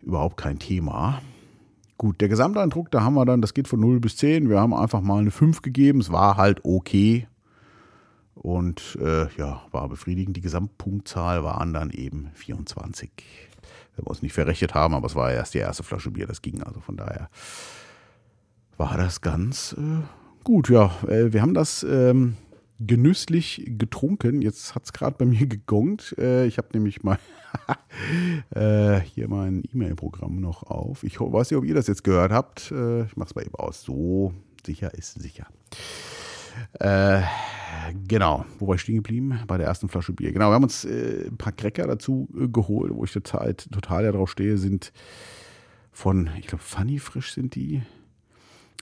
überhaupt 0.00 0.36
kein 0.36 0.58
Thema. 0.58 1.22
Gut, 1.98 2.20
der 2.20 2.28
Gesamteindruck, 2.28 2.90
da 2.90 3.02
haben 3.02 3.14
wir 3.14 3.24
dann, 3.24 3.40
das 3.40 3.54
geht 3.54 3.68
von 3.68 3.78
0 3.78 4.00
bis 4.00 4.16
10. 4.16 4.48
Wir 4.48 4.58
haben 4.58 4.74
einfach 4.74 5.00
mal 5.00 5.20
eine 5.20 5.30
5 5.30 5.62
gegeben. 5.62 6.00
Es 6.00 6.10
war 6.10 6.36
halt 6.36 6.64
okay. 6.64 7.28
Und 8.34 8.98
äh, 9.00 9.28
ja, 9.36 9.62
war 9.70 9.88
befriedigend. 9.88 10.36
Die 10.36 10.40
Gesamtpunktzahl 10.40 11.44
waren 11.44 11.72
dann 11.72 11.90
eben 11.90 12.30
24. 12.34 13.10
Wenn 13.94 14.06
wir 14.06 14.10
uns 14.10 14.22
nicht 14.22 14.32
verrechnet 14.32 14.74
haben, 14.74 14.94
aber 14.94 15.06
es 15.06 15.14
war 15.14 15.30
erst 15.32 15.54
die 15.54 15.58
erste 15.58 15.82
Flasche 15.82 16.10
Bier, 16.10 16.26
das 16.26 16.42
ging. 16.42 16.62
Also 16.62 16.80
von 16.80 16.96
daher 16.96 17.28
war 18.78 18.96
das 18.96 19.20
ganz 19.20 19.74
äh, 19.78 20.02
gut. 20.44 20.70
Ja, 20.70 20.92
äh, 21.06 21.32
wir 21.32 21.42
haben 21.42 21.54
das 21.54 21.82
ähm, 21.82 22.36
genüsslich 22.86 23.64
getrunken. 23.66 24.42
Jetzt 24.42 24.74
hat 24.74 24.84
es 24.84 24.92
gerade 24.92 25.16
bei 25.18 25.26
mir 25.26 25.46
gegongt. 25.46 26.14
Äh, 26.18 26.46
ich 26.46 26.58
habe 26.58 26.68
nämlich 26.72 27.02
mal 27.02 27.18
äh, 28.54 29.00
hier 29.00 29.28
mein 29.28 29.62
E-Mail-Programm 29.72 30.40
noch 30.40 30.62
auf. 30.64 31.04
Ich 31.04 31.20
weiß 31.20 31.50
nicht, 31.50 31.58
ob 31.58 31.64
ihr 31.64 31.74
das 31.74 31.86
jetzt 31.86 32.04
gehört 32.04 32.32
habt. 32.32 32.70
Äh, 32.72 33.04
ich 33.04 33.16
mache 33.16 33.28
es 33.28 33.34
mal 33.34 33.44
eben 33.44 33.54
aus. 33.56 33.82
So 33.82 34.32
sicher 34.64 34.94
ist 34.94 35.20
sicher. 35.20 35.46
Äh, 36.78 37.22
genau, 38.06 38.44
wo 38.58 38.68
war 38.68 38.74
ich 38.74 38.82
stehen 38.82 38.96
geblieben? 38.96 39.40
Bei 39.46 39.58
der 39.58 39.66
ersten 39.66 39.88
Flasche 39.88 40.12
Bier. 40.12 40.32
Genau, 40.32 40.50
wir 40.50 40.54
haben 40.54 40.64
uns 40.64 40.84
äh, 40.84 41.28
ein 41.28 41.36
paar 41.36 41.52
Cracker 41.52 41.86
dazu 41.86 42.28
äh, 42.38 42.48
geholt, 42.48 42.94
wo 42.94 43.04
ich 43.04 43.12
total, 43.12 43.54
total 43.54 44.04
ja 44.04 44.12
drauf 44.12 44.30
stehe, 44.30 44.58
sind 44.58 44.92
von, 45.90 46.30
ich 46.38 46.46
glaube, 46.46 46.62
Funny 46.62 46.98
Frisch 46.98 47.32
sind 47.32 47.54
die. 47.54 47.82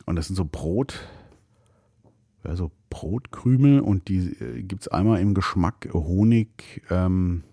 Und 0.06 0.16
das 0.16 0.26
sind 0.26 0.36
so 0.36 0.44
Brot, 0.44 1.08
ja, 2.44 2.54
Brotkrümel 2.88 3.80
und 3.80 4.08
die 4.08 4.36
äh, 4.40 4.62
gibt 4.62 4.82
es 4.82 4.88
einmal 4.88 5.20
im 5.20 5.34
Geschmack 5.34 5.88
Honig, 5.92 6.82
ähm, 6.90 7.44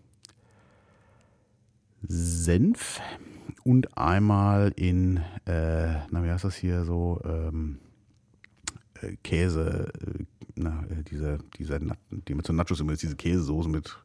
Senf 2.07 3.01
und 3.63 3.97
einmal 3.97 4.71
in, 4.75 5.17
äh, 5.45 5.95
na, 6.09 6.23
wie 6.23 6.29
heißt 6.29 6.43
das 6.43 6.55
hier 6.55 6.85
so, 6.85 7.21
ähm, 7.25 7.79
äh, 7.81 7.86
Käse, 9.23 9.91
äh, 10.01 10.23
na, 10.55 10.83
äh, 10.89 11.03
diese, 11.03 11.39
dieser, 11.57 11.79
die 11.79 12.35
mit 12.35 12.45
so 12.45 12.53
Nachos 12.53 12.79
immer 12.79 12.93
ist, 12.93 13.03
diese 13.03 13.15
Käsesoße 13.15 13.69
mit 13.69 13.97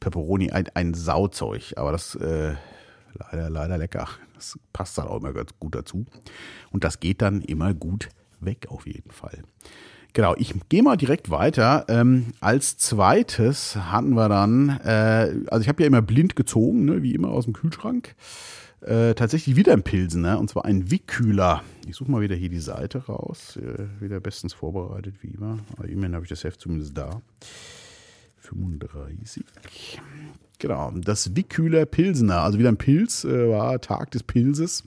Pepperoni, 0.00 0.50
ein, 0.50 0.68
ein 0.74 0.94
Sauzeug, 0.94 1.74
aber 1.76 1.92
das 1.92 2.14
äh, 2.14 2.54
leider, 3.14 3.50
leider 3.50 3.78
lecker. 3.78 4.08
Das 4.34 4.58
passt 4.72 4.98
dann 4.98 5.06
auch 5.06 5.18
immer 5.18 5.32
ganz 5.32 5.50
gut 5.58 5.74
dazu. 5.74 6.06
Und 6.70 6.84
das 6.84 7.00
geht 7.00 7.22
dann 7.22 7.42
immer 7.42 7.74
gut 7.74 8.08
weg, 8.40 8.66
auf 8.68 8.86
jeden 8.86 9.10
Fall. 9.10 9.42
Genau, 10.14 10.34
ich 10.36 10.54
gehe 10.68 10.82
mal 10.82 10.96
direkt 10.96 11.30
weiter. 11.30 11.86
Ähm, 11.88 12.34
als 12.40 12.76
zweites 12.76 13.76
hatten 13.76 14.14
wir 14.14 14.28
dann, 14.28 14.68
äh, 14.84 15.34
also 15.46 15.62
ich 15.62 15.68
habe 15.68 15.82
ja 15.82 15.86
immer 15.86 16.02
blind 16.02 16.36
gezogen, 16.36 16.84
ne, 16.84 17.02
wie 17.02 17.14
immer 17.14 17.30
aus 17.30 17.44
dem 17.44 17.54
Kühlschrank. 17.54 18.14
Äh, 18.82 19.14
tatsächlich 19.14 19.54
wieder 19.54 19.72
ein 19.72 19.84
Pilsener, 19.84 20.40
und 20.40 20.50
zwar 20.50 20.64
ein 20.64 20.90
Wickkühler. 20.90 21.62
Ich 21.86 21.94
suche 21.94 22.10
mal 22.10 22.20
wieder 22.20 22.34
hier 22.34 22.48
die 22.48 22.58
Seite 22.58 23.06
raus. 23.06 23.56
Äh, 23.56 24.00
wieder 24.00 24.18
bestens 24.18 24.54
vorbereitet, 24.54 25.14
wie 25.22 25.28
immer. 25.28 25.58
Aber 25.76 25.88
immerhin 25.88 26.14
habe 26.14 26.24
ich 26.24 26.30
das 26.30 26.42
Heft 26.42 26.60
zumindest 26.60 26.96
da. 26.98 27.22
35. 28.38 29.44
Genau, 30.58 30.92
das 30.96 31.36
Wickhüler 31.36 31.86
Pilsener, 31.86 32.42
also 32.42 32.58
wieder 32.58 32.70
ein 32.70 32.76
Pilz, 32.76 33.24
äh, 33.24 33.48
war 33.48 33.80
Tag 33.80 34.10
des 34.10 34.24
Pilzes. 34.24 34.84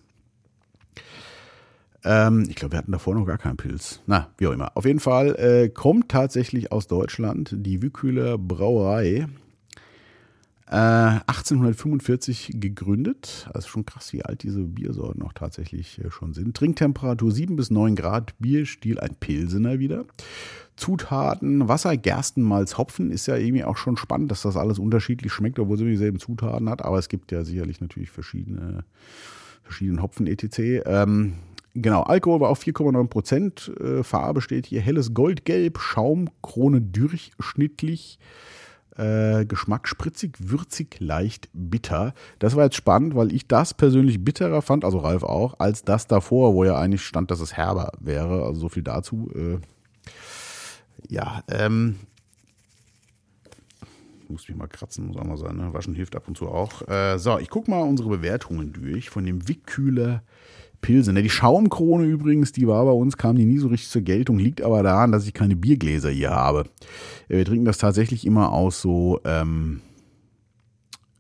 Ähm, 2.03 2.45
ich 2.49 2.55
glaube, 2.55 2.73
wir 2.73 2.79
hatten 2.79 2.91
davor 2.91 3.15
noch 3.15 3.25
gar 3.25 3.37
keinen 3.37 3.57
Pilz. 3.57 4.01
Na, 4.07 4.29
wie 4.37 4.47
auch 4.47 4.53
immer. 4.53 4.75
Auf 4.75 4.85
jeden 4.85 4.99
Fall 4.99 5.35
äh, 5.35 5.69
kommt 5.69 6.09
tatsächlich 6.09 6.71
aus 6.71 6.87
Deutschland 6.87 7.55
die 7.57 7.81
Wickhüler 7.81 8.37
Brauerei. 8.37 9.27
Äh, 10.67 11.21
1845 11.27 12.53
gegründet. 12.55 13.47
Also 13.53 13.67
schon 13.67 13.85
krass, 13.85 14.13
wie 14.13 14.25
alt 14.25 14.41
diese 14.41 14.63
Biersorten 14.63 15.21
auch 15.21 15.33
tatsächlich 15.33 16.03
äh, 16.03 16.09
schon 16.09 16.33
sind. 16.33 16.57
Trinktemperatur 16.57 17.31
7 17.31 17.55
bis 17.55 17.69
9 17.69 17.95
Grad, 17.95 18.33
Bierstil 18.39 18.99
ein 18.99 19.15
Pilsener 19.19 19.77
wieder. 19.77 20.05
Zutaten, 20.75 21.67
Wasser, 21.67 21.95
Gerstenmalz, 21.97 22.79
Hopfen 22.79 23.11
ist 23.11 23.27
ja 23.27 23.35
irgendwie 23.35 23.63
auch 23.63 23.77
schon 23.77 23.95
spannend, 23.95 24.31
dass 24.31 24.41
das 24.41 24.57
alles 24.57 24.79
unterschiedlich 24.79 25.31
schmeckt, 25.31 25.59
obwohl 25.59 25.77
sie 25.77 25.85
dieselben 25.85 26.19
Zutaten 26.19 26.67
hat. 26.67 26.83
Aber 26.83 26.97
es 26.97 27.09
gibt 27.09 27.31
ja 27.31 27.43
sicherlich 27.43 27.79
natürlich 27.79 28.09
verschiedene, 28.09 28.85
verschiedene 29.63 30.01
Hopfen 30.01 30.25
etc. 30.25 30.83
Ähm, 30.85 31.33
genau, 31.75 32.01
Alkohol 32.01 32.39
war 32.39 32.49
auf 32.49 32.63
4,9 32.63 33.07
Prozent. 33.07 33.71
Äh, 33.79 34.03
Farbe 34.03 34.41
steht 34.41 34.65
hier 34.65 34.81
helles 34.81 35.13
Goldgelb, 35.13 35.77
Schaum, 35.77 36.29
Krone 36.41 36.81
durchschnittlich. 36.81 38.17
Äh, 38.97 39.45
Geschmack 39.45 39.89
spritzig, 39.89 40.37
würzig, 40.39 40.97
leicht 40.99 41.49
bitter. 41.53 42.13
Das 42.39 42.55
war 42.55 42.63
jetzt 42.63 42.77
spannend, 42.77 43.13
weil 43.15 43.33
ich 43.33 43.47
das 43.47 43.73
persönlich 43.73 44.23
bitterer 44.23 44.61
fand, 44.61 44.85
also 44.85 44.99
Ralf 44.99 45.23
auch, 45.23 45.59
als 45.59 45.83
das 45.83 46.07
davor, 46.07 46.53
wo 46.53 46.63
ja 46.63 46.77
eigentlich 46.77 47.03
stand, 47.03 47.29
dass 47.29 47.41
es 47.41 47.57
herber 47.57 47.91
wäre. 47.99 48.45
Also 48.45 48.61
so 48.61 48.69
viel 48.69 48.83
dazu. 48.83 49.29
Äh, 49.35 49.59
ja, 51.09 51.43
ähm, 51.49 51.95
muss 54.29 54.47
mich 54.47 54.57
mal 54.57 54.67
kratzen, 54.67 55.07
muss 55.07 55.17
auch 55.17 55.25
mal 55.25 55.37
sein. 55.37 55.57
Ne? 55.57 55.73
Waschen 55.73 55.93
hilft 55.93 56.15
ab 56.15 56.27
und 56.27 56.37
zu 56.37 56.47
auch. 56.47 56.87
Äh, 56.87 57.17
so, 57.17 57.37
ich 57.39 57.49
gucke 57.49 57.69
mal 57.69 57.81
unsere 57.81 58.09
Bewertungen 58.09 58.73
durch 58.73 59.09
von 59.09 59.25
dem 59.25 59.47
Wickkühler 59.47 60.23
Pilsen. 60.85 61.15
Die 61.15 61.29
Schaumkrone 61.31 62.05
übrigens, 62.05 62.51
die 62.51 62.67
war 62.67 62.85
bei 62.85 62.91
uns, 62.91 63.17
kam 63.17 63.35
die 63.35 63.45
nie 63.45 63.57
so 63.57 63.69
richtig 63.69 63.89
zur 63.89 64.03
Geltung, 64.03 64.37
liegt 64.37 64.61
aber 64.61 64.83
daran, 64.83 65.11
dass 65.11 65.25
ich 65.25 65.33
keine 65.33 65.55
Biergläser 65.55 66.11
hier 66.11 66.29
habe. 66.29 66.65
Äh, 67.27 67.37
wir 67.37 67.45
trinken 67.45 67.65
das 67.65 67.79
tatsächlich 67.79 68.23
immer 68.23 68.51
aus 68.51 68.81
so, 68.81 69.19
ähm, 69.25 69.81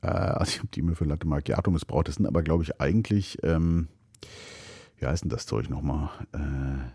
äh, 0.03 0.07
also 0.07 0.51
ich 0.51 0.59
habe 0.59 0.67
die 0.71 0.83
mir 0.83 0.93
für 0.95 1.05
Latte 1.05 1.27
Macchiato 1.27 1.71
missbraucht. 1.71 2.07
Das 2.07 2.15
sind 2.15 2.27
aber, 2.27 2.43
glaube 2.43 2.61
ich, 2.61 2.79
eigentlich, 2.79 3.39
ähm, 3.41 3.87
wie 4.99 5.07
heißt 5.07 5.23
denn 5.23 5.31
das 5.31 5.47
Zeug 5.47 5.67
nochmal? 5.67 6.11
Äh, 6.33 6.91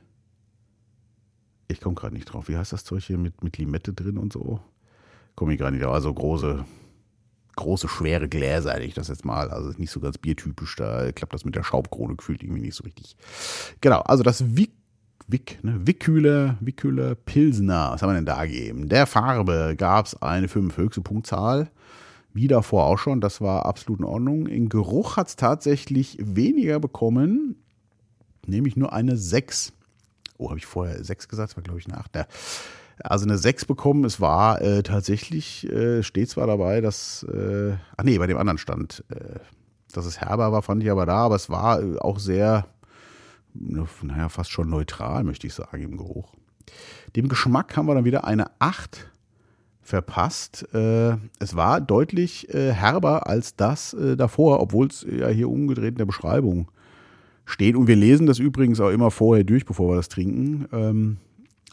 ich 1.67 1.81
komme 1.81 1.97
gerade 1.97 2.15
nicht 2.15 2.27
drauf. 2.27 2.49
Wie 2.49 2.57
heißt 2.57 2.73
das 2.73 2.85
Zeug 2.85 3.03
hier 3.03 3.19
mit, 3.19 3.43
mit 3.43 3.59
Limette 3.59 3.93
drin 3.93 4.17
und 4.17 4.33
so? 4.33 4.61
Komme 5.35 5.55
ich 5.55 5.59
gerade 5.59 5.75
nicht 5.75 5.85
drauf. 5.85 5.95
Also 5.95 6.15
große, 6.15 6.65
große, 7.61 7.89
schwere 7.89 8.29
Gläser, 8.29 8.73
hätte 8.73 8.85
ich 8.85 8.95
das 8.95 9.09
jetzt 9.09 9.25
mal. 9.25 9.51
Also 9.51 9.71
nicht 9.79 9.91
so 9.91 10.01
ganz 10.01 10.19
biertypisch. 10.19 10.77
Da 10.77 11.13
klappt 11.13 11.35
das 11.35 11.45
mit 11.45 11.55
der 11.55 11.63
Schaubkrone 11.63 12.17
gefühlt 12.17 12.43
irgendwie 12.43 12.63
nicht 12.63 12.75
so 12.75 12.85
richtig. 12.85 13.17
Genau, 13.81 14.01
also 14.01 14.23
das 14.23 14.57
Wick, 14.57 14.73
Wick, 15.29 15.63
ne? 15.63 15.81
Wickhüler, 15.87 16.57
Wickhüler 16.61 17.15
Pilsner. 17.15 17.91
Was 17.93 18.03
haben 18.03 18.11
wir 18.11 18.15
denn 18.15 18.27
da 18.27 18.45
gegeben? 18.45 18.89
Der 18.89 19.07
Farbe 19.07 19.75
gab 19.79 20.07
es 20.07 20.21
eine 20.21 20.49
5 20.49 20.77
höchste 20.77 21.01
Punktzahl. 21.03 21.71
Wie 22.33 22.49
davor 22.49 22.87
auch 22.87 22.99
schon, 22.99 23.21
das 23.21 23.41
war 23.41 23.67
absolut 23.67 24.01
in 24.01 24.07
Ordnung. 24.07 24.47
In 24.47 24.69
Geruch 24.69 25.17
hat 25.17 25.29
es 25.29 25.37
tatsächlich 25.37 26.17
weniger 26.21 26.79
bekommen, 26.79 27.57
nämlich 28.47 28.77
nur 28.77 28.93
eine 28.93 29.17
6 29.17 29.73
oh, 30.41 30.49
habe 30.49 30.59
ich 30.59 30.67
vorher 30.67 31.05
sechs 31.05 31.29
gesagt, 31.29 31.51
das 31.51 31.57
war 31.57 31.63
glaube 31.63 31.79
ich 31.79 31.87
eine 31.87 31.99
acht. 31.99 32.17
Ja. 32.17 32.27
Also 33.03 33.25
eine 33.25 33.39
sechs 33.39 33.65
bekommen. 33.65 34.05
Es 34.05 34.21
war 34.21 34.61
äh, 34.61 34.83
tatsächlich, 34.83 35.71
äh, 35.71 36.03
steht 36.03 36.29
zwar 36.29 36.47
dabei, 36.47 36.81
dass, 36.81 37.23
äh, 37.25 37.75
ach 37.97 38.05
nee, 38.05 38.19
bei 38.19 38.27
dem 38.27 38.37
anderen 38.37 38.59
stand, 38.59 39.05
äh, 39.09 39.39
dass 39.93 40.07
es 40.07 40.21
herber 40.21 40.53
war, 40.53 40.63
fand 40.63 40.83
ich 40.83 40.91
aber 40.91 41.07
da, 41.07 41.17
aber 41.17 41.37
es 41.37 41.49
war 41.49 41.83
äh, 41.83 41.99
auch 41.99 42.19
sehr, 42.19 42.67
naja, 43.55 44.29
fast 44.29 44.51
schon 44.51 44.69
neutral, 44.69 45.25
möchte 45.25 45.47
ich 45.47 45.55
sagen, 45.55 45.83
im 45.83 45.97
Geruch. 45.97 46.35
Dem 47.17 47.29
Geschmack 47.29 47.77
haben 47.77 47.87
wir 47.87 47.95
dann 47.95 48.05
wieder 48.05 48.25
eine 48.25 48.51
acht 48.59 49.11
verpasst. 49.81 50.73
Äh, 50.75 51.17
es 51.39 51.57
war 51.57 51.81
deutlich 51.81 52.53
äh, 52.55 52.73
herber 52.73 53.27
als 53.27 53.57
das 53.57 53.97
davor, 54.17 54.61
obwohl 54.61 54.87
es 54.89 55.05
ja 55.11 55.29
hier 55.29 55.49
umgedreht 55.49 55.93
in 55.93 55.99
der 55.99 56.05
Beschreibung 56.05 56.71
steht. 57.45 57.75
Und 57.75 57.89
wir 57.89 57.97
lesen 57.97 58.27
das 58.27 58.39
übrigens 58.39 58.79
auch 58.81 58.91
immer 58.91 59.11
vorher 59.11 59.43
durch, 59.43 59.65
bevor 59.65 59.91
wir 59.91 59.97
das 59.97 60.09
trinken. 60.09 60.69
Ähm, 60.73 61.17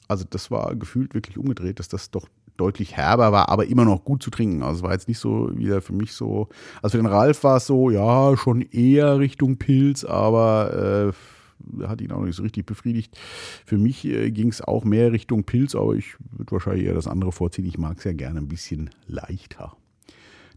also 0.08 0.26
das 0.30 0.52
war 0.52 0.76
gefühlt 0.76 1.14
wirklich 1.14 1.38
umgedreht, 1.38 1.80
dass 1.80 1.88
das 1.88 2.12
doch 2.12 2.28
deutlich 2.58 2.98
herber 2.98 3.32
war, 3.32 3.50
aber 3.50 3.68
immer 3.68 3.86
noch 3.86 4.04
gut 4.04 4.24
zu 4.24 4.32
trinken. 4.32 4.64
Also 4.64 4.78
es 4.78 4.84
war 4.84 4.92
jetzt 4.92 5.08
nicht 5.08 5.20
so 5.20 5.50
wieder 5.56 5.82
für 5.82 5.94
mich 5.94 6.14
so. 6.14 6.50
Also 6.82 6.98
für 6.98 7.04
den 7.04 7.12
Ralf 7.12 7.44
war 7.44 7.58
es 7.58 7.68
so, 7.68 7.90
ja, 7.90 8.36
schon 8.36 8.62
eher 8.62 9.20
Richtung 9.20 9.58
Pilz, 9.58 10.04
aber 10.04 11.14
äh, 11.14 11.88
hat 11.88 12.02
ihn 12.02 12.12
auch 12.12 12.22
nicht 12.22 12.36
so 12.36 12.44
richtig 12.44 12.66
befriedigt. 12.66 13.18
Für 13.66 13.78
mich 13.78 14.06
äh, 14.06 14.32
ging 14.32 14.50
es 14.50 14.62
auch 14.62 14.84
mehr 14.84 15.12
Richtung 15.12 15.44
Pilz, 15.44 15.76
aber 15.76 15.94
ich 15.94 16.16
würde 16.32 16.52
wahrscheinlich 16.52 16.86
eher 16.86 16.94
das 16.94 17.08
andere 17.08 17.32
vorziehen. 17.32 17.66
Ich 17.66 17.78
mag 17.78 17.98
es 17.98 18.04
ja 18.04 18.14
gerne 18.14 18.40
ein 18.40 18.48
bisschen 18.48 18.90
leichter. 19.08 19.76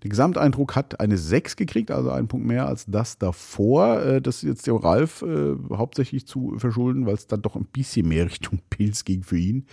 Der 0.02 0.08
Gesamteindruck 0.08 0.76
hat 0.76 0.98
eine 0.98 1.18
6 1.18 1.56
gekriegt, 1.56 1.90
also 1.90 2.10
einen 2.10 2.28
Punkt 2.28 2.46
mehr 2.46 2.66
als 2.66 2.86
das 2.86 3.18
davor. 3.18 4.02
Äh, 4.02 4.22
das 4.22 4.36
ist 4.36 4.42
jetzt 4.48 4.66
der 4.66 4.74
Ralf 4.74 5.22
äh, 5.22 5.54
hauptsächlich 5.72 6.26
zu 6.26 6.58
verschulden, 6.58 7.06
weil 7.06 7.14
es 7.14 7.26
dann 7.26 7.42
doch 7.42 7.56
ein 7.56 7.66
bisschen 7.66 8.08
mehr 8.08 8.24
Richtung 8.24 8.60
Pilz 8.70 9.04
ging 9.04 9.22
für 9.22 9.38
ihn. 9.38 9.66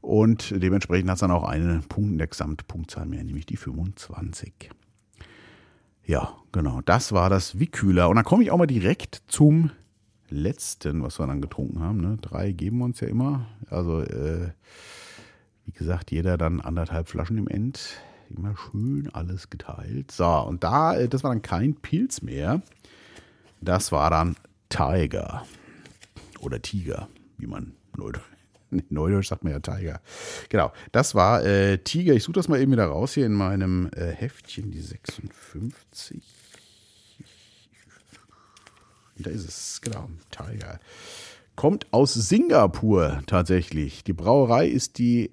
Und 0.00 0.54
dementsprechend 0.62 1.10
hat 1.10 1.16
es 1.16 1.20
dann 1.20 1.30
auch 1.30 1.44
einen 1.44 1.82
Punkt 1.82 2.12
in 2.12 2.18
der 2.18 2.28
Gesamtpunktzahl 2.28 3.06
mehr, 3.06 3.24
nämlich 3.24 3.46
die 3.46 3.56
25. 3.56 4.70
Ja, 6.06 6.32
genau, 6.52 6.80
das 6.82 7.12
war 7.12 7.28
das 7.28 7.58
Wickhüler. 7.58 8.08
Und 8.08 8.16
dann 8.16 8.24
komme 8.24 8.42
ich 8.42 8.50
auch 8.50 8.56
mal 8.56 8.66
direkt 8.66 9.22
zum 9.26 9.70
letzten, 10.30 11.02
was 11.02 11.18
wir 11.18 11.26
dann 11.26 11.42
getrunken 11.42 11.80
haben. 11.80 12.00
Ne? 12.00 12.16
Drei 12.22 12.52
geben 12.52 12.78
wir 12.78 12.86
uns 12.86 13.00
ja 13.00 13.08
immer. 13.08 13.46
Also, 13.68 14.00
äh, 14.00 14.52
wie 15.66 15.72
gesagt, 15.72 16.10
jeder 16.10 16.38
dann 16.38 16.60
anderthalb 16.60 17.08
Flaschen 17.08 17.36
im 17.36 17.48
End 17.48 18.00
immer 18.30 18.54
schön 18.56 19.08
alles 19.12 19.50
geteilt. 19.50 20.10
So, 20.10 20.26
und 20.26 20.64
da, 20.64 20.96
äh, 20.96 21.08
das 21.08 21.24
war 21.24 21.30
dann 21.30 21.42
kein 21.42 21.74
Pilz 21.74 22.22
mehr. 22.22 22.62
Das 23.60 23.92
war 23.92 24.10
dann 24.10 24.36
Tiger. 24.68 25.46
Oder 26.40 26.62
Tiger, 26.62 27.08
wie 27.38 27.46
man 27.46 27.74
Neudeutsch, 27.96 28.22
Neudeutsch 28.90 29.28
sagt 29.28 29.44
man 29.44 29.52
ja 29.52 29.60
Tiger. 29.60 30.00
Genau, 30.48 30.72
das 30.92 31.14
war 31.14 31.44
äh, 31.44 31.78
Tiger. 31.78 32.14
Ich 32.14 32.22
suche 32.22 32.34
das 32.34 32.48
mal 32.48 32.60
eben 32.60 32.72
wieder 32.72 32.86
raus 32.86 33.14
hier 33.14 33.26
in 33.26 33.32
meinem 33.32 33.90
äh, 33.94 34.12
Heftchen, 34.12 34.70
die 34.70 34.80
56. 34.80 36.22
Da 39.20 39.30
ist 39.30 39.48
es, 39.48 39.80
genau, 39.80 40.08
Tiger. 40.30 40.78
Kommt 41.56 41.92
aus 41.92 42.14
Singapur 42.14 43.20
tatsächlich. 43.26 44.04
Die 44.04 44.12
Brauerei 44.12 44.68
ist 44.68 44.98
die 44.98 45.32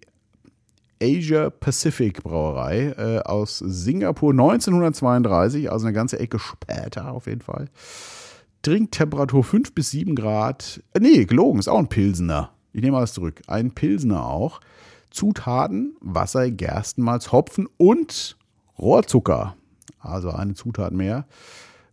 Asia 1.05 1.49
Pacific 1.49 2.23
Brauerei 2.23 2.95
äh, 2.97 3.19
aus 3.19 3.59
Singapur 3.59 4.31
1932, 4.31 5.71
also 5.71 5.85
eine 5.85 5.93
ganze 5.93 6.19
Ecke 6.19 6.39
später 6.39 7.11
auf 7.11 7.27
jeden 7.27 7.41
Fall. 7.41 7.69
Trinktemperatur 8.63 9.43
5 9.43 9.73
bis 9.73 9.91
7 9.91 10.15
Grad. 10.15 10.81
Äh, 10.93 10.99
nee, 10.99 11.25
gelogen, 11.25 11.59
ist 11.59 11.67
auch 11.67 11.77
ein 11.77 11.87
Pilsener. 11.87 12.49
Ich 12.73 12.81
nehme 12.81 12.97
alles 12.97 13.13
zurück. 13.13 13.41
Ein 13.47 13.71
Pilsener 13.71 14.25
auch. 14.25 14.59
Zutaten: 15.11 15.95
Wasser, 16.01 16.49
Gerstenmalz, 16.49 17.31
Hopfen 17.31 17.67
und 17.77 18.37
Rohrzucker. 18.79 19.55
Also 19.99 20.31
eine 20.31 20.55
Zutat 20.55 20.93
mehr. 20.93 21.25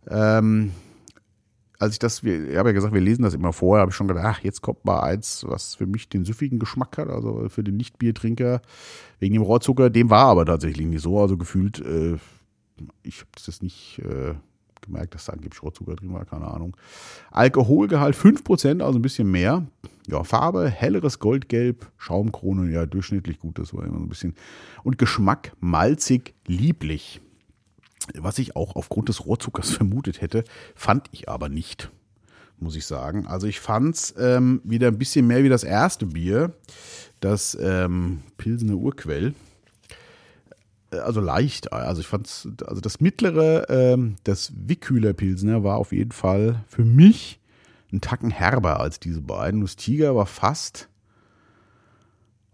Ähm, 0.09 0.71
als 1.83 1.93
ich 1.93 1.99
das, 1.99 2.23
ich 2.23 2.55
habe 2.55 2.69
ja 2.69 2.73
gesagt, 2.73 2.93
wir 2.93 3.01
lesen 3.01 3.23
das 3.23 3.33
immer 3.33 3.51
vorher, 3.51 3.81
habe 3.81 3.91
ich 3.91 3.95
schon 3.95 4.07
gedacht, 4.07 4.25
ach, 4.25 4.39
jetzt 4.41 4.61
kommt 4.61 4.85
mal 4.85 5.01
eins, 5.01 5.45
was 5.47 5.75
für 5.75 5.85
mich 5.85 6.07
den 6.07 6.23
süffigen 6.23 6.57
Geschmack 6.57 6.97
hat, 6.97 7.09
also 7.09 7.47
für 7.49 7.63
den 7.63 7.75
Nicht-Biertrinker, 7.75 8.61
wegen 9.19 9.33
dem 9.33 9.43
Rohrzucker, 9.43 9.89
dem 9.89 10.09
war 10.09 10.27
aber 10.27 10.45
tatsächlich 10.45 10.87
nicht 10.87 11.01
so, 11.01 11.19
also 11.19 11.37
gefühlt, 11.37 11.79
äh, 11.81 12.17
ich 13.03 13.19
habe 13.19 13.29
das 13.45 13.61
nicht 13.61 13.99
äh, 13.99 14.33
gemerkt, 14.81 15.13
dass 15.13 15.25
da 15.25 15.33
angeblich 15.33 15.61
Rohrzucker 15.61 15.95
drin 15.95 16.13
war, 16.13 16.23
keine 16.25 16.47
Ahnung. 16.47 16.77
Alkoholgehalt 17.31 18.15
5%, 18.15 18.81
also 18.81 18.97
ein 18.97 19.01
bisschen 19.01 19.29
mehr. 19.29 19.67
Ja, 20.07 20.23
Farbe, 20.23 20.69
helleres 20.69 21.19
Goldgelb, 21.19 21.91
Schaumkrone, 21.97 22.71
ja, 22.71 22.85
durchschnittlich 22.85 23.39
gut, 23.39 23.59
das 23.59 23.73
war 23.73 23.83
immer 23.83 23.97
so 23.97 24.03
ein 24.03 24.09
bisschen. 24.09 24.35
Und 24.83 24.97
Geschmack 24.97 25.53
malzig, 25.59 26.33
lieblich. 26.47 27.21
Was 28.15 28.39
ich 28.39 28.55
auch 28.55 28.75
aufgrund 28.75 29.09
des 29.09 29.25
Rohrzuckers 29.25 29.69
vermutet 29.75 30.21
hätte, 30.21 30.43
fand 30.75 31.07
ich 31.11 31.29
aber 31.29 31.49
nicht, 31.49 31.91
muss 32.59 32.75
ich 32.75 32.85
sagen. 32.85 33.27
Also 33.27 33.47
ich 33.47 33.59
fand 33.59 33.95
es 33.95 34.13
ähm, 34.17 34.61
wieder 34.63 34.87
ein 34.87 34.97
bisschen 34.97 35.27
mehr 35.27 35.43
wie 35.43 35.49
das 35.49 35.63
erste 35.63 36.05
Bier, 36.05 36.53
das 37.19 37.57
ähm, 37.59 38.21
Pilsener 38.37 38.75
Urquell. 38.75 39.33
Äh, 40.91 40.97
also 40.97 41.21
leicht, 41.21 41.71
also 41.73 42.01
ich 42.01 42.07
fand 42.07 42.27
es, 42.27 42.47
also 42.65 42.81
das 42.81 42.99
mittlere, 42.99 43.69
ähm, 43.69 44.15
das 44.23 44.51
Wickhüler 44.55 45.13
Pilsener 45.13 45.63
war 45.63 45.77
auf 45.77 45.91
jeden 45.91 46.11
Fall 46.11 46.63
für 46.67 46.85
mich 46.85 47.39
ein 47.91 48.01
Tacken 48.01 48.31
herber 48.31 48.79
als 48.79 48.99
diese 48.99 49.21
beiden. 49.21 49.61
Das 49.61 49.75
Tiger 49.75 50.15
war 50.15 50.25
fast, 50.25 50.89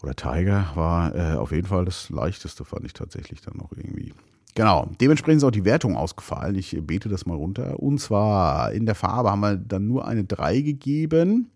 oder 0.02 0.16
Tiger 0.16 0.72
war 0.76 1.16
äh, 1.16 1.36
auf 1.36 1.52
jeden 1.52 1.68
Fall 1.68 1.86
das 1.86 2.10
leichteste, 2.10 2.66
fand 2.66 2.86
ich 2.86 2.94
tatsächlich 2.94 3.42
dann 3.42 3.58
noch 3.58 3.72
irgendwie. 3.72 4.14
Genau, 4.56 4.90
dementsprechend 5.00 5.38
ist 5.38 5.44
auch 5.44 5.52
die 5.52 5.66
Wertung 5.66 5.96
ausgefallen. 5.96 6.56
Ich 6.56 6.76
bete 6.82 7.08
das 7.08 7.26
mal 7.26 7.36
runter. 7.36 7.80
Und 7.80 8.00
zwar 8.00 8.72
in 8.72 8.86
der 8.86 8.96
Farbe 8.96 9.32
haben 9.32 9.42
wir 9.42 9.56
dann 9.56 9.88
nur 9.88 10.08
eine 10.08 10.24
3 10.24 10.62
gegeben. 10.62 11.50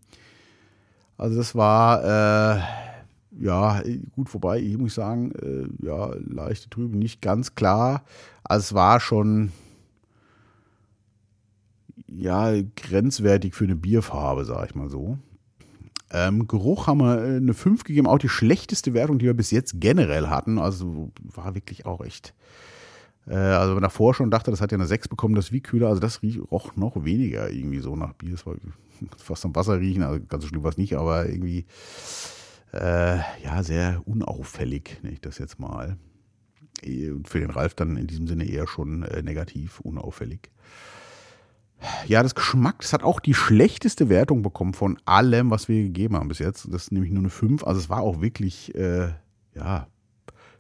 Also 1.18 1.38
das 1.38 1.56
war 1.56 2.04
äh, 2.04 2.62
ja 3.40 3.82
gut 4.16 4.30
vorbei. 4.30 4.60
Ich 4.60 4.78
muss 4.78 4.96
sagen, 4.96 5.32
äh, 5.32 5.86
ja, 5.86 6.12
leichte 6.26 6.70
Trübe, 6.70 6.98
nicht 6.98 7.22
ganz 7.22 7.56
klar. 7.56 8.04
Also 8.44 8.64
es 8.64 8.74
war 8.74 9.00
schon 9.00 9.52
ja 12.08 12.54
grenzwertig 12.76 13.56
für 13.56 13.64
eine 13.66 13.76
Bierfarbe, 13.76 14.46
sag 14.46 14.70
ich 14.70 14.76
mal 14.76 14.90
so. 14.90 15.18
Ähm, 16.12 16.48
Geruch 16.48 16.86
haben 16.88 17.00
wir 17.00 17.24
äh, 17.24 17.38
eine 17.38 17.54
5 17.54 17.84
gegeben, 17.84 18.08
auch 18.08 18.20
die 18.20 18.30
schlechteste 18.30 18.94
Wertung, 18.94 19.18
die 19.18 19.26
wir 19.26 19.34
bis 19.34 19.50
jetzt 19.50 19.80
generell 19.80 20.28
hatten. 20.28 20.60
Also 20.60 21.12
war 21.24 21.56
wirklich 21.56 21.86
auch 21.86 22.02
echt. 22.02 22.34
Äh, 23.28 23.36
also 23.36 23.80
davor 23.80 24.14
schon 24.14 24.32
dachte, 24.32 24.52
das 24.52 24.62
hat 24.62 24.72
ja 24.72 24.78
eine 24.78 24.88
6 24.88 25.08
bekommen, 25.08 25.36
das 25.36 25.52
wie 25.52 25.62
kühler. 25.62 25.88
Also 25.88 26.00
das 26.00 26.22
roch 26.52 26.76
noch 26.76 27.04
weniger 27.04 27.50
irgendwie 27.50 27.80
so 27.80 27.96
nach 27.96 28.14
Bier. 28.14 28.34
Es 28.34 28.46
war 28.46 28.56
fast 29.18 29.46
am 29.46 29.56
Wasser 29.56 29.80
riechen, 29.80 30.04
also 30.04 30.24
ganz 30.28 30.44
so 30.44 30.50
schlimm 30.50 30.64
war 30.64 30.72
es 30.72 30.78
nicht, 30.78 30.96
aber 30.96 31.28
irgendwie 31.28 31.66
äh, 32.74 33.18
ja 33.44 33.64
sehr 33.64 34.02
unauffällig, 34.06 35.00
nenne 35.04 35.14
ich 35.14 35.22
das 35.22 35.38
jetzt 35.38 35.60
mal. 35.60 35.98
Und 36.86 37.30
für 37.30 37.40
den 37.40 37.50
Ralf 37.50 37.76
dann 37.76 37.96
in 37.96 38.08
diesem 38.08 38.28
Sinne 38.28 38.46
eher 38.46 38.68
schon 38.68 39.04
äh, 39.04 39.22
negativ, 39.22 39.80
unauffällig. 39.80 40.50
Ja, 42.08 42.24
das 42.24 42.36
Geschmack, 42.36 42.80
das 42.80 42.94
hat 42.94 43.04
auch 43.04 43.20
die 43.20 43.34
schlechteste 43.34 44.10
Wertung 44.10 44.42
bekommen 44.42 44.74
von 44.74 44.98
allem, 45.06 45.52
was 45.52 45.68
wir 45.68 45.84
gegeben 45.84 46.16
haben 46.16 46.30
bis 46.30 46.40
jetzt. 46.40 46.66
Das 46.72 46.84
ist 46.84 46.92
nämlich 46.92 47.12
nur 47.12 47.22
eine 47.24 47.30
5. 47.30 47.64
Also 47.64 47.80
es 47.80 47.90
war 47.90 48.02
auch 48.02 48.22
wirklich, 48.22 48.74
äh, 48.76 49.10
ja, 49.54 49.88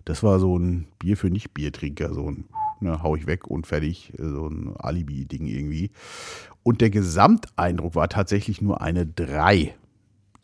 das 0.05 0.23
war 0.23 0.39
so 0.39 0.57
ein 0.57 0.87
Bier 0.99 1.17
für 1.17 1.29
Nicht-Biertrinker, 1.29 2.13
so 2.13 2.29
ein, 2.29 2.45
ne, 2.79 3.01
hau 3.01 3.15
ich 3.15 3.27
weg 3.27 3.47
und 3.47 3.67
fertig, 3.67 4.13
so 4.17 4.47
ein 4.47 4.75
Alibi-Ding 4.77 5.45
irgendwie. 5.47 5.91
Und 6.63 6.81
der 6.81 6.89
Gesamteindruck 6.89 7.95
war 7.95 8.09
tatsächlich 8.09 8.61
nur 8.61 8.81
eine 8.81 9.05
3. 9.05 9.75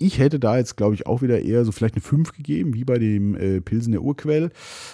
Ich 0.01 0.18
hätte 0.18 0.39
da 0.39 0.58
jetzt, 0.58 0.78
glaube 0.78 0.96
ich, 0.96 1.08
auch 1.08 1.22
wieder 1.22 1.42
eher 1.42 1.66
so 1.66 1.74
vielleicht 1.74 1.96
eine 1.96 2.01
5 2.01 2.32
gegeben, 2.32 2.74
wie 2.74 2.86
bei 2.86 3.00
dem 3.00 3.36
äh, 3.36 3.60
Pilsen 3.60 3.92
der 3.92 4.01
Urquell. 4.01 4.50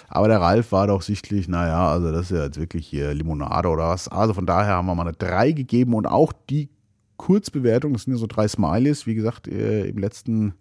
Aber 0.08 0.26
der 0.26 0.40
Ralf 0.40 0.72
war 0.72 0.88
doch 0.88 1.02
sichtlich, 1.02 1.46
naja, 1.46 1.88
also 1.88 2.10
das 2.10 2.30
ist 2.30 2.36
ja 2.36 2.44
jetzt 2.44 2.58
wirklich 2.58 2.88
hier 2.88 3.14
Limonade 3.14 3.68
oder 3.68 3.88
was. 3.90 4.08
Also 4.08 4.34
von 4.34 4.46
daher 4.46 4.74
haben 4.74 4.86
wir 4.86 4.96
mal 4.96 5.06
eine 5.06 5.16
3 5.16 5.52
gegeben 5.52 5.94
und 5.94 6.06
auch 6.06 6.32
die 6.50 6.70
Kurzbewertung, 7.16 7.92
das 7.92 8.02
sind 8.02 8.14
ja 8.14 8.18
so 8.18 8.26
drei 8.26 8.46
Smileys, 8.48 9.06
wie 9.06 9.14
gesagt, 9.14 9.48
äh, 9.48 9.86
im 9.86 9.98
letzten 9.98 10.54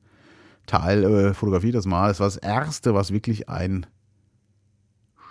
Teil 0.65 1.03
äh, 1.03 1.33
fotografiert 1.33 1.75
das 1.75 1.85
mal. 1.85 2.07
Das 2.07 2.19
war 2.19 2.27
das 2.27 2.37
erste, 2.37 2.93
was 2.93 3.11
wirklich 3.11 3.49
ein 3.49 3.85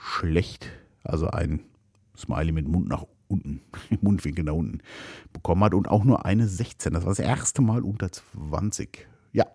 schlecht, 0.05 0.71
also 1.03 1.29
ein 1.29 1.61
Smiley 2.17 2.53
mit 2.53 2.69
Mund 2.69 2.89
nach 2.89 3.07
unten, 3.29 3.63
Mundwinkel 4.01 4.45
nach 4.45 4.53
unten 4.53 4.81
bekommen 5.33 5.65
hat 5.65 5.75
und 5.75 5.89
auch 5.89 6.05
nur 6.05 6.25
eine 6.25 6.47
16. 6.47 6.93
Das 6.93 7.05
war 7.05 7.11
das 7.11 7.19
erste 7.19 7.63
Mal 7.63 7.83
unter 7.83 8.11
20. 8.13 9.09
Ja, 9.33 9.47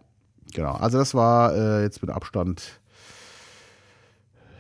genau. 0.54 0.74
Also 0.74 0.98
das 0.98 1.14
war 1.14 1.56
äh, 1.56 1.84
jetzt 1.84 2.02
mit 2.02 2.12
Abstand 2.12 2.82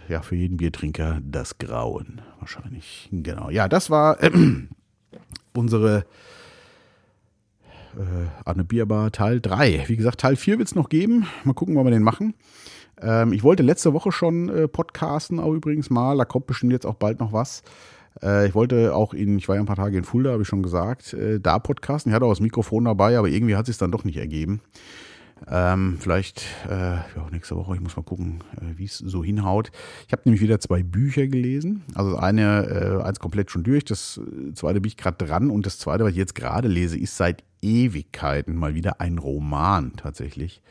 ja 0.08 0.22
für 0.22 0.36
jeden 0.36 0.58
Biertrinker 0.58 1.20
das 1.24 1.58
Grauen 1.58 2.22
wahrscheinlich. 2.40 3.10
Genau. 3.12 3.50
Ja, 3.50 3.68
das 3.68 3.90
war 3.90 4.22
äh, 4.24 4.32
unsere 5.54 6.06
äh, 7.98 8.28
Anne 8.46 8.64
Bierbar 8.64 9.12
Teil 9.12 9.42
3. 9.42 9.86
Wie 9.88 9.98
gesagt, 9.98 10.22
Teil 10.22 10.36
4 10.36 10.60
wird 10.60 10.68
es 10.68 10.76
noch 10.76 10.90
geben. 10.90 11.28
Mal 11.44 11.54
gucken, 11.54 11.76
wann 11.76 11.86
wir 11.86 11.92
den 11.92 12.04
machen. 12.04 12.34
Ähm, 13.02 13.34
ich 13.34 13.44
wollte 13.44 13.64
letzte 13.64 13.94
Woche 13.94 14.12
schon 14.12 14.50
äh, 14.50 14.68
podcasten, 14.68 15.40
auch 15.40 15.54
übrigens 15.54 15.90
mal. 15.90 16.18
Da 16.18 16.26
kommt 16.26 16.48
bestimmt 16.48 16.72
jetzt 16.72 16.86
auch 16.86 16.96
bald 16.96 17.20
noch 17.20 17.34
was. 17.34 17.64
Äh, 18.22 18.48
ich 18.48 18.56
wollte 18.56 18.96
auch 18.96 19.14
in, 19.14 19.38
ich 19.38 19.48
war 19.48 19.56
ja 19.56 19.62
ein 19.62 19.68
paar 19.68 19.76
Tage 19.76 19.98
in 19.98 20.04
Fulda, 20.04 20.32
habe 20.32 20.44
ich 20.44 20.48
schon 20.48 20.64
gesagt, 20.64 21.14
äh, 21.14 21.40
da 21.40 21.60
podcasten. 21.60 22.12
Ich 22.12 22.16
hatte 22.16 22.26
auch 22.26 22.32
das 22.32 22.40
Mikrofon 22.40 22.86
dabei, 22.86 23.18
aber 23.18 23.28
irgendwie 23.28 23.56
hat 23.56 23.64
es 23.64 23.68
sich 23.68 23.78
dann 23.78 23.92
doch 23.92 24.04
nicht 24.04 24.18
ergeben. 24.18 24.62
Ähm, 25.48 25.98
vielleicht 26.00 26.44
äh, 26.70 26.96
ja, 26.96 27.30
nächste 27.32 27.56
Woche, 27.56 27.76
ich 27.76 27.82
muss 27.82 27.96
mal 27.96 28.04
gucken, 28.04 28.44
äh, 28.58 28.78
wie 28.78 28.86
es 28.86 28.98
so 28.98 29.24
hinhaut. 29.24 29.72
Ich 30.06 30.12
habe 30.12 30.24
nämlich 30.26 30.42
wieder 30.42 30.60
zwei 30.60 30.84
Bücher 30.84 31.28
gelesen. 31.28 31.84
Also 31.96 32.18
eine, 32.18 33.00
äh, 33.00 33.04
eins 33.04 33.20
komplett 33.20 33.50
schon 33.50 33.64
durch, 33.64 33.86
das 33.86 34.20
äh, 34.20 34.54
zweite 34.54 34.82
bin 34.82 34.90
ich 34.90 34.98
gerade 34.98 35.26
dran 35.26 35.50
und 35.50 35.66
das 35.66 35.78
zweite, 35.80 36.04
was 36.04 36.12
ich 36.12 36.18
jetzt 36.18 36.36
gerade 36.36 36.68
lese, 36.68 37.00
ist 37.00 37.16
seit 37.16 37.44
Ewigkeiten 37.62 38.56
mal 38.56 38.76
wieder 38.76 39.00
ein 39.00 39.18
Roman 39.18 39.94
tatsächlich. 39.96 40.62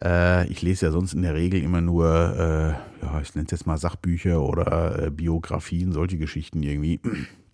Äh, 0.00 0.46
ich 0.48 0.62
lese 0.62 0.86
ja 0.86 0.92
sonst 0.92 1.14
in 1.14 1.22
der 1.22 1.34
Regel 1.34 1.62
immer 1.62 1.80
nur, 1.80 2.06
äh, 2.08 3.04
ja, 3.04 3.20
ich 3.20 3.34
nenne 3.34 3.46
es 3.46 3.50
jetzt 3.50 3.66
mal 3.66 3.78
Sachbücher 3.78 4.42
oder 4.42 5.06
äh, 5.06 5.10
Biografien, 5.10 5.92
solche 5.92 6.18
Geschichten 6.18 6.62
irgendwie. 6.62 7.00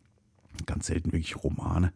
Ganz 0.67 0.87
selten 0.87 1.13
wirklich 1.13 1.43
Romane. 1.43 1.93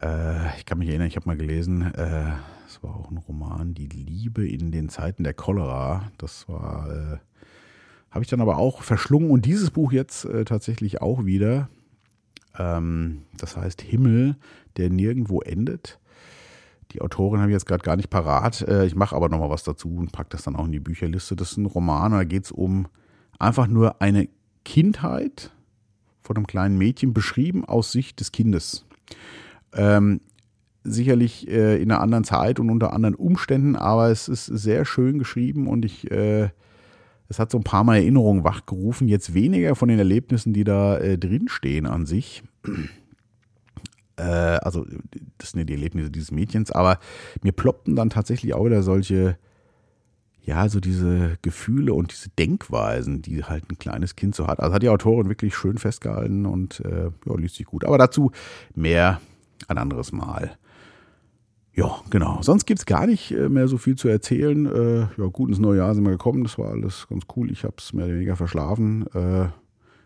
Äh, 0.00 0.56
ich 0.56 0.66
kann 0.66 0.78
mich 0.78 0.88
erinnern, 0.88 1.08
ich 1.08 1.16
habe 1.16 1.28
mal 1.28 1.36
gelesen, 1.36 1.82
äh, 1.94 2.32
es 2.66 2.82
war 2.82 2.96
auch 2.96 3.10
ein 3.10 3.18
Roman, 3.18 3.74
Die 3.74 3.88
Liebe 3.88 4.46
in 4.48 4.72
den 4.72 4.88
Zeiten 4.88 5.24
der 5.24 5.34
Cholera. 5.34 6.10
Das 6.18 6.48
war, 6.48 7.20
habe 8.10 8.24
ich 8.24 8.30
dann 8.30 8.40
aber 8.40 8.58
auch 8.58 8.82
verschlungen 8.82 9.30
und 9.30 9.44
dieses 9.44 9.72
Buch 9.72 9.90
jetzt 9.90 10.28
tatsächlich 10.46 11.02
auch 11.02 11.24
wieder. 11.24 11.68
Ähm, 12.56 13.22
das 13.36 13.56
heißt 13.56 13.82
Himmel, 13.82 14.36
der 14.76 14.90
nirgendwo 14.90 15.40
endet. 15.40 15.98
Die 16.92 17.00
Autorin 17.00 17.40
habe 17.40 17.50
ich 17.50 17.54
jetzt 17.54 17.66
gerade 17.66 17.82
gar 17.82 17.96
nicht 17.96 18.10
parat. 18.10 18.62
Äh, 18.62 18.86
ich 18.86 18.94
mache 18.94 19.14
aber 19.14 19.28
nochmal 19.28 19.50
was 19.50 19.62
dazu 19.62 19.96
und 19.96 20.12
packe 20.12 20.30
das 20.30 20.42
dann 20.42 20.56
auch 20.56 20.64
in 20.64 20.72
die 20.72 20.80
Bücherliste. 20.80 21.36
Das 21.36 21.52
ist 21.52 21.56
ein 21.56 21.66
Roman, 21.66 22.12
da 22.12 22.24
geht 22.24 22.44
es 22.44 22.52
um 22.52 22.88
einfach 23.38 23.66
nur 23.66 24.02
eine 24.02 24.28
Kindheit 24.64 25.52
von 26.20 26.36
einem 26.36 26.46
kleinen 26.46 26.78
Mädchen 26.78 27.14
beschrieben 27.14 27.64
aus 27.64 27.92
Sicht 27.92 28.20
des 28.20 28.32
Kindes. 28.32 28.86
Ähm, 29.72 30.20
sicherlich 30.84 31.48
äh, 31.48 31.80
in 31.80 31.90
einer 31.90 32.00
anderen 32.00 32.24
Zeit 32.24 32.60
und 32.60 32.70
unter 32.70 32.92
anderen 32.92 33.14
Umständen, 33.14 33.76
aber 33.76 34.10
es 34.10 34.28
ist 34.28 34.46
sehr 34.46 34.84
schön 34.84 35.18
geschrieben 35.18 35.66
und 35.66 35.84
ich, 35.84 36.10
äh, 36.10 36.50
es 37.28 37.38
hat 37.38 37.50
so 37.50 37.58
ein 37.58 37.64
paar 37.64 37.84
Mal 37.84 37.96
Erinnerungen 37.96 38.44
wachgerufen. 38.44 39.08
Jetzt 39.08 39.34
weniger 39.34 39.74
von 39.74 39.88
den 39.88 39.98
Erlebnissen, 39.98 40.52
die 40.52 40.64
da 40.64 40.98
äh, 40.98 41.18
drinstehen 41.18 41.86
an 41.86 42.06
sich 42.06 42.42
äh, 44.20 44.58
also 44.62 44.86
das 45.38 45.50
sind 45.50 45.60
ja 45.60 45.64
die 45.64 45.74
Erlebnisse 45.74 46.10
dieses 46.10 46.30
Mädchens, 46.30 46.70
aber 46.70 46.98
mir 47.42 47.52
ploppten 47.52 47.96
dann 47.96 48.10
tatsächlich 48.10 48.54
auch 48.54 48.66
wieder 48.66 48.82
solche, 48.82 49.38
ja, 50.42 50.68
so 50.68 50.80
diese 50.80 51.38
Gefühle 51.42 51.94
und 51.94 52.12
diese 52.12 52.28
Denkweisen, 52.30 53.22
die 53.22 53.44
halt 53.44 53.70
ein 53.70 53.78
kleines 53.78 54.16
Kind 54.16 54.34
so 54.34 54.46
hat. 54.46 54.60
Also 54.60 54.74
hat 54.74 54.82
die 54.82 54.88
Autorin 54.88 55.28
wirklich 55.28 55.54
schön 55.54 55.78
festgehalten 55.78 56.46
und 56.46 56.80
äh, 56.80 57.10
ja, 57.26 57.34
liest 57.36 57.56
sich 57.56 57.66
gut. 57.66 57.84
Aber 57.84 57.98
dazu 57.98 58.30
mehr 58.74 59.20
ein 59.68 59.78
anderes 59.78 60.12
Mal. 60.12 60.56
Ja, 61.72 62.00
genau. 62.10 62.42
Sonst 62.42 62.66
gibt 62.66 62.80
es 62.80 62.86
gar 62.86 63.06
nicht 63.06 63.30
äh, 63.30 63.48
mehr 63.48 63.68
so 63.68 63.78
viel 63.78 63.96
zu 63.96 64.08
erzählen. 64.08 64.66
Äh, 64.66 65.00
ja, 65.16 65.26
gut 65.32 65.48
ins 65.48 65.58
neue 65.58 65.78
Jahr 65.78 65.94
sind 65.94 66.04
wir 66.04 66.10
gekommen. 66.10 66.42
Das 66.42 66.58
war 66.58 66.70
alles 66.70 67.06
ganz 67.08 67.24
cool. 67.36 67.50
Ich 67.50 67.64
habe 67.64 67.76
es 67.78 67.92
mehr 67.92 68.06
oder 68.06 68.14
weniger 68.14 68.36
verschlafen. 68.36 69.06
Äh, 69.14 69.48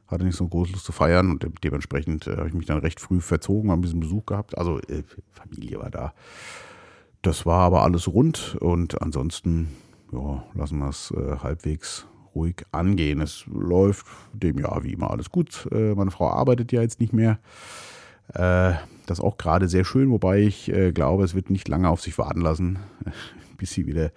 hatte 0.06 0.24
nicht 0.24 0.36
so 0.36 0.46
groß 0.46 0.72
Lust 0.72 0.84
zu 0.84 0.92
feiern 0.92 1.30
und 1.30 1.46
dementsprechend 1.62 2.26
äh, 2.26 2.36
habe 2.36 2.48
ich 2.48 2.54
mich 2.54 2.66
dann 2.66 2.78
recht 2.78 3.00
früh 3.00 3.20
verzogen, 3.20 3.70
habe 3.70 3.80
ein 3.80 3.82
bisschen 3.82 4.00
Besuch 4.00 4.26
gehabt. 4.26 4.56
Also 4.58 4.78
äh, 4.80 5.02
Familie 5.30 5.78
war 5.78 5.90
da. 5.90 6.14
Das 7.22 7.46
war 7.46 7.60
aber 7.60 7.82
alles 7.82 8.06
rund 8.08 8.56
und 8.60 9.00
ansonsten 9.00 9.70
ja, 10.12 10.44
lassen 10.54 10.78
wir 10.78 10.88
es 10.88 11.10
äh, 11.10 11.38
halbwegs 11.42 12.06
ruhig 12.34 12.64
angehen. 12.72 13.20
Es 13.20 13.44
läuft 13.46 14.06
dem 14.32 14.58
Jahr 14.58 14.84
wie 14.84 14.92
immer 14.92 15.10
alles 15.10 15.30
gut. 15.30 15.68
Äh, 15.72 15.94
meine 15.94 16.10
Frau 16.10 16.30
arbeitet 16.30 16.72
ja 16.72 16.82
jetzt 16.82 17.00
nicht 17.00 17.12
mehr. 17.12 17.38
Äh, 18.28 18.74
das 19.06 19.18
ist 19.18 19.24
auch 19.24 19.36
gerade 19.36 19.68
sehr 19.68 19.84
schön, 19.84 20.10
wobei 20.10 20.40
ich 20.40 20.70
äh, 20.70 20.92
glaube, 20.92 21.24
es 21.24 21.34
wird 21.34 21.50
nicht 21.50 21.68
lange 21.68 21.88
auf 21.88 22.00
sich 22.00 22.16
warten 22.18 22.40
lassen, 22.40 22.78
bis 23.56 23.72
sie 23.72 23.86
wieder 23.86 24.10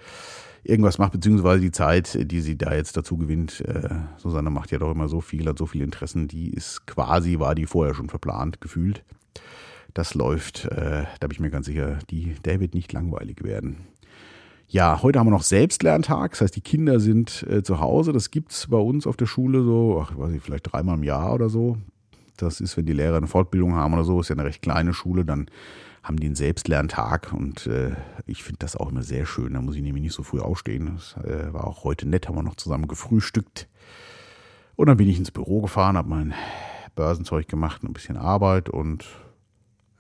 irgendwas 0.68 0.98
macht, 0.98 1.14
beziehungsweise 1.14 1.62
die 1.62 1.72
Zeit, 1.72 2.32
die 2.32 2.42
sie 2.42 2.58
da 2.58 2.74
jetzt 2.76 2.98
dazu 2.98 3.18
gewinnt. 3.18 3.62
Äh, 3.62 3.90
Susanne 4.18 4.50
macht 4.50 4.72
ja 4.72 4.80
doch 4.80 4.92
immer 4.92 5.08
so 5.08 5.22
viel, 5.22 5.48
hat 5.48 5.58
so 5.58 5.66
viele 5.66 5.84
Interessen, 5.84 6.28
die 6.28 6.50
ist 6.50 6.86
quasi, 6.86 7.40
war 7.40 7.56
die 7.56 7.66
vorher 7.66 7.94
schon 7.94 8.10
verplant, 8.10 8.62
gefühlt. 8.62 9.04
Das 9.94 10.14
läuft, 10.14 10.66
äh, 10.66 11.06
da 11.20 11.28
bin 11.28 11.32
ich 11.32 11.40
mir 11.40 11.50
ganz 11.50 11.66
sicher, 11.66 12.00
die, 12.10 12.36
der 12.46 12.60
wird 12.60 12.74
nicht 12.74 12.94
langweilig 12.94 13.44
werden. 13.44 13.78
Ja, 14.68 15.02
heute 15.02 15.18
haben 15.18 15.28
wir 15.28 15.32
noch 15.32 15.44
Selbstlerntag, 15.44 16.32
das 16.32 16.42
heißt, 16.42 16.56
die 16.56 16.62
Kinder 16.62 17.00
sind 17.00 17.46
äh, 17.50 17.64
zu 17.64 17.80
Hause. 17.80 18.12
Das 18.12 18.32
gibt 18.32 18.52
es 18.52 18.68
bei 18.68 18.78
uns 18.78 19.08
auf 19.08 19.16
der 19.16 19.26
Schule 19.26 19.64
so, 19.64 20.04
ach, 20.04 20.12
ich 20.12 20.18
weiß 20.18 20.30
nicht, 20.32 20.44
vielleicht 20.44 20.72
dreimal 20.72 20.98
im 20.98 21.04
Jahr 21.04 21.34
oder 21.34 21.48
so. 21.48 21.78
Das 22.36 22.60
ist, 22.60 22.76
wenn 22.76 22.86
die 22.86 22.94
Lehrer 22.94 23.18
eine 23.18 23.28
Fortbildung 23.28 23.76
haben 23.76 23.94
oder 23.94 24.04
so, 24.04 24.20
ist 24.20 24.30
ja 24.30 24.36
eine 24.36 24.44
recht 24.44 24.62
kleine 24.62 24.94
Schule, 24.94 25.24
dann 25.24 25.50
haben 26.08 26.18
einen 26.22 26.36
Selbstlerntag 26.36 27.34
und 27.34 27.68
äh, 27.68 27.92
ich 28.26 28.44
finde 28.44 28.60
das 28.60 28.78
auch 28.78 28.90
immer 28.90 29.04
sehr 29.04 29.26
schön. 29.26 29.54
Da 29.54 29.62
muss 29.62 29.76
ich 29.76 29.82
nämlich 29.82 30.04
nicht 30.04 30.14
so 30.14 30.24
früh 30.24 30.40
aufstehen. 30.40 30.94
Das 30.96 31.18
äh, 31.26 31.52
war 31.54 31.68
auch 31.68 31.84
heute 31.84 32.08
nett, 32.08 32.28
haben 32.28 32.36
wir 32.36 32.44
noch 32.44 32.56
zusammen 32.56 32.88
gefrühstückt. 32.88 33.68
Und 34.78 34.88
dann 34.88 34.98
bin 34.98 35.10
ich 35.10 35.18
ins 35.18 35.32
Büro 35.32 35.62
gefahren, 35.62 35.98
habe 35.98 36.10
mein 36.10 36.34
Börsenzeug 36.96 37.48
gemacht, 37.50 37.84
ein 37.84 37.92
bisschen 37.92 38.16
Arbeit 38.16 38.70
und 38.70 39.06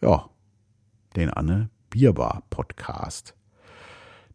ja, 0.01 0.29
den 1.15 1.29
Anne 1.29 1.69
Bierbar 1.89 2.43
Podcast. 2.49 3.35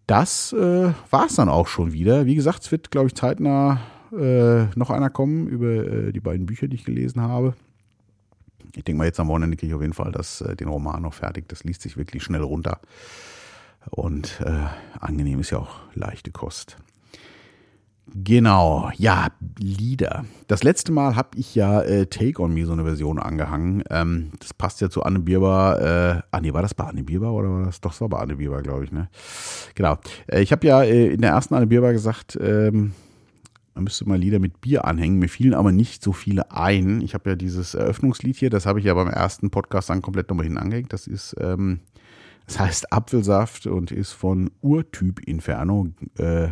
Das 0.07 0.53
äh, 0.53 0.93
war 1.11 1.27
es 1.27 1.37
dann 1.37 1.49
auch 1.49 1.69
schon 1.69 1.93
wieder. 1.93 2.27
Wie 2.27 2.35
gesagt, 2.35 2.65
es 2.65 2.73
wird, 2.73 2.91
glaube 2.91 3.07
ich, 3.07 3.15
zeitnah 3.15 3.81
äh, 4.13 4.65
noch 4.77 4.91
einer 4.91 5.09
kommen 5.09 5.47
über 5.47 5.69
äh, 5.69 6.13
die 6.13 6.21
beiden 6.21 6.45
Bücher, 6.45 6.69
die 6.69 6.77
ich 6.77 6.85
gelesen 6.85 7.23
habe. 7.23 7.55
Ich 8.75 8.85
denke 8.85 8.99
mal, 8.99 9.05
jetzt 9.05 9.21
am 9.21 9.29
Wochenende 9.29 9.57
kriege 9.57 9.71
ich 9.71 9.75
auf 9.75 9.83
jeden 9.83 9.93
Fall 9.93 10.13
das, 10.13 10.41
äh, 10.41 10.57
den 10.57 10.69
Roman 10.69 11.03
noch 11.03 11.15
fertig. 11.15 11.49
Das 11.49 11.65
liest 11.65 11.83
sich 11.83 11.97
wirklich 11.97 12.23
schnell 12.23 12.43
runter. 12.43 12.81
Und 13.91 14.41
äh, 14.45 14.67
angenehm 15.01 15.41
ist 15.41 15.51
ja 15.51 15.59
auch 15.59 15.81
leichte 15.95 16.31
Kost. 16.31 16.77
Genau, 18.15 18.91
ja, 18.97 19.29
Lieder. 19.59 20.25
Das 20.47 20.63
letzte 20.63 20.93
Mal 20.93 21.17
habe 21.17 21.31
ich 21.37 21.55
ja 21.55 21.81
äh, 21.83 22.07
Take 22.07 22.43
on 22.43 22.53
Me 22.53 22.67
so 22.67 22.73
eine 22.73 22.85
Version 22.85 23.19
angehangen. 23.19 23.85
Ähm, 23.91 24.33
das 24.39 24.53
passt 24.53 24.81
ja 24.81 24.91
zu 24.91 25.03
Anne 25.03 25.21
Bierber. 25.21 26.21
Äh, 26.21 26.23
ah, 26.31 26.41
nee, 26.41 26.53
war 26.53 26.63
das 26.63 26.75
bei 26.75 26.85
Anne 26.85 27.05
Bierber 27.05 27.33
oder 27.33 27.49
war 27.49 27.65
das? 27.65 27.81
Doch, 27.81 27.91
das 27.91 28.01
war 28.01 28.09
bei 28.09 28.19
Anne 28.19 28.37
Bierber, 28.37 28.61
glaube 28.61 28.85
ich, 28.85 28.93
ne? 28.93 29.09
Genau. 29.75 29.99
Äh, 30.27 30.43
ich 30.43 30.53
habe 30.53 30.67
ja 30.67 30.83
äh, 30.83 31.15
in 31.15 31.21
der 31.21 31.31
ersten 31.31 31.55
Anne 31.55 31.69
Bierber 31.69 31.93
gesagt, 31.93 32.39
ähm, 32.41 32.93
man 33.75 33.85
müsste 33.85 34.09
mal 34.09 34.19
Lieder 34.19 34.39
mit 34.39 34.61
Bier 34.61 34.85
anhängen. 34.85 35.19
Mir 35.19 35.29
fielen 35.29 35.55
aber 35.55 35.73
nicht 35.73 36.03
so 36.03 36.13
viele 36.13 36.51
ein. 36.51 37.01
Ich 37.01 37.15
habe 37.15 37.31
ja 37.31 37.37
dieses 37.37 37.75
Eröffnungslied 37.75 38.37
hier, 38.37 38.51
das 38.51 38.67
habe 38.67 38.79
ich 38.79 38.85
ja 38.85 38.95
beim 38.95 39.09
ersten 39.09 39.51
Podcast 39.51 39.91
dann 39.91 40.03
komplett 40.03 40.29
nochmal 40.29 40.47
hin 40.47 40.59
angehängt. 40.59 40.93
Das 40.93 41.07
ist, 41.07 41.35
ähm, 41.41 41.81
das 42.47 42.59
heißt 42.59 42.93
Apfelsaft 42.93 43.67
und 43.67 43.91
ist 43.91 44.13
von 44.13 44.51
Urtyp 44.61 45.21
Inferno. 45.21 45.89
Äh, 46.19 46.49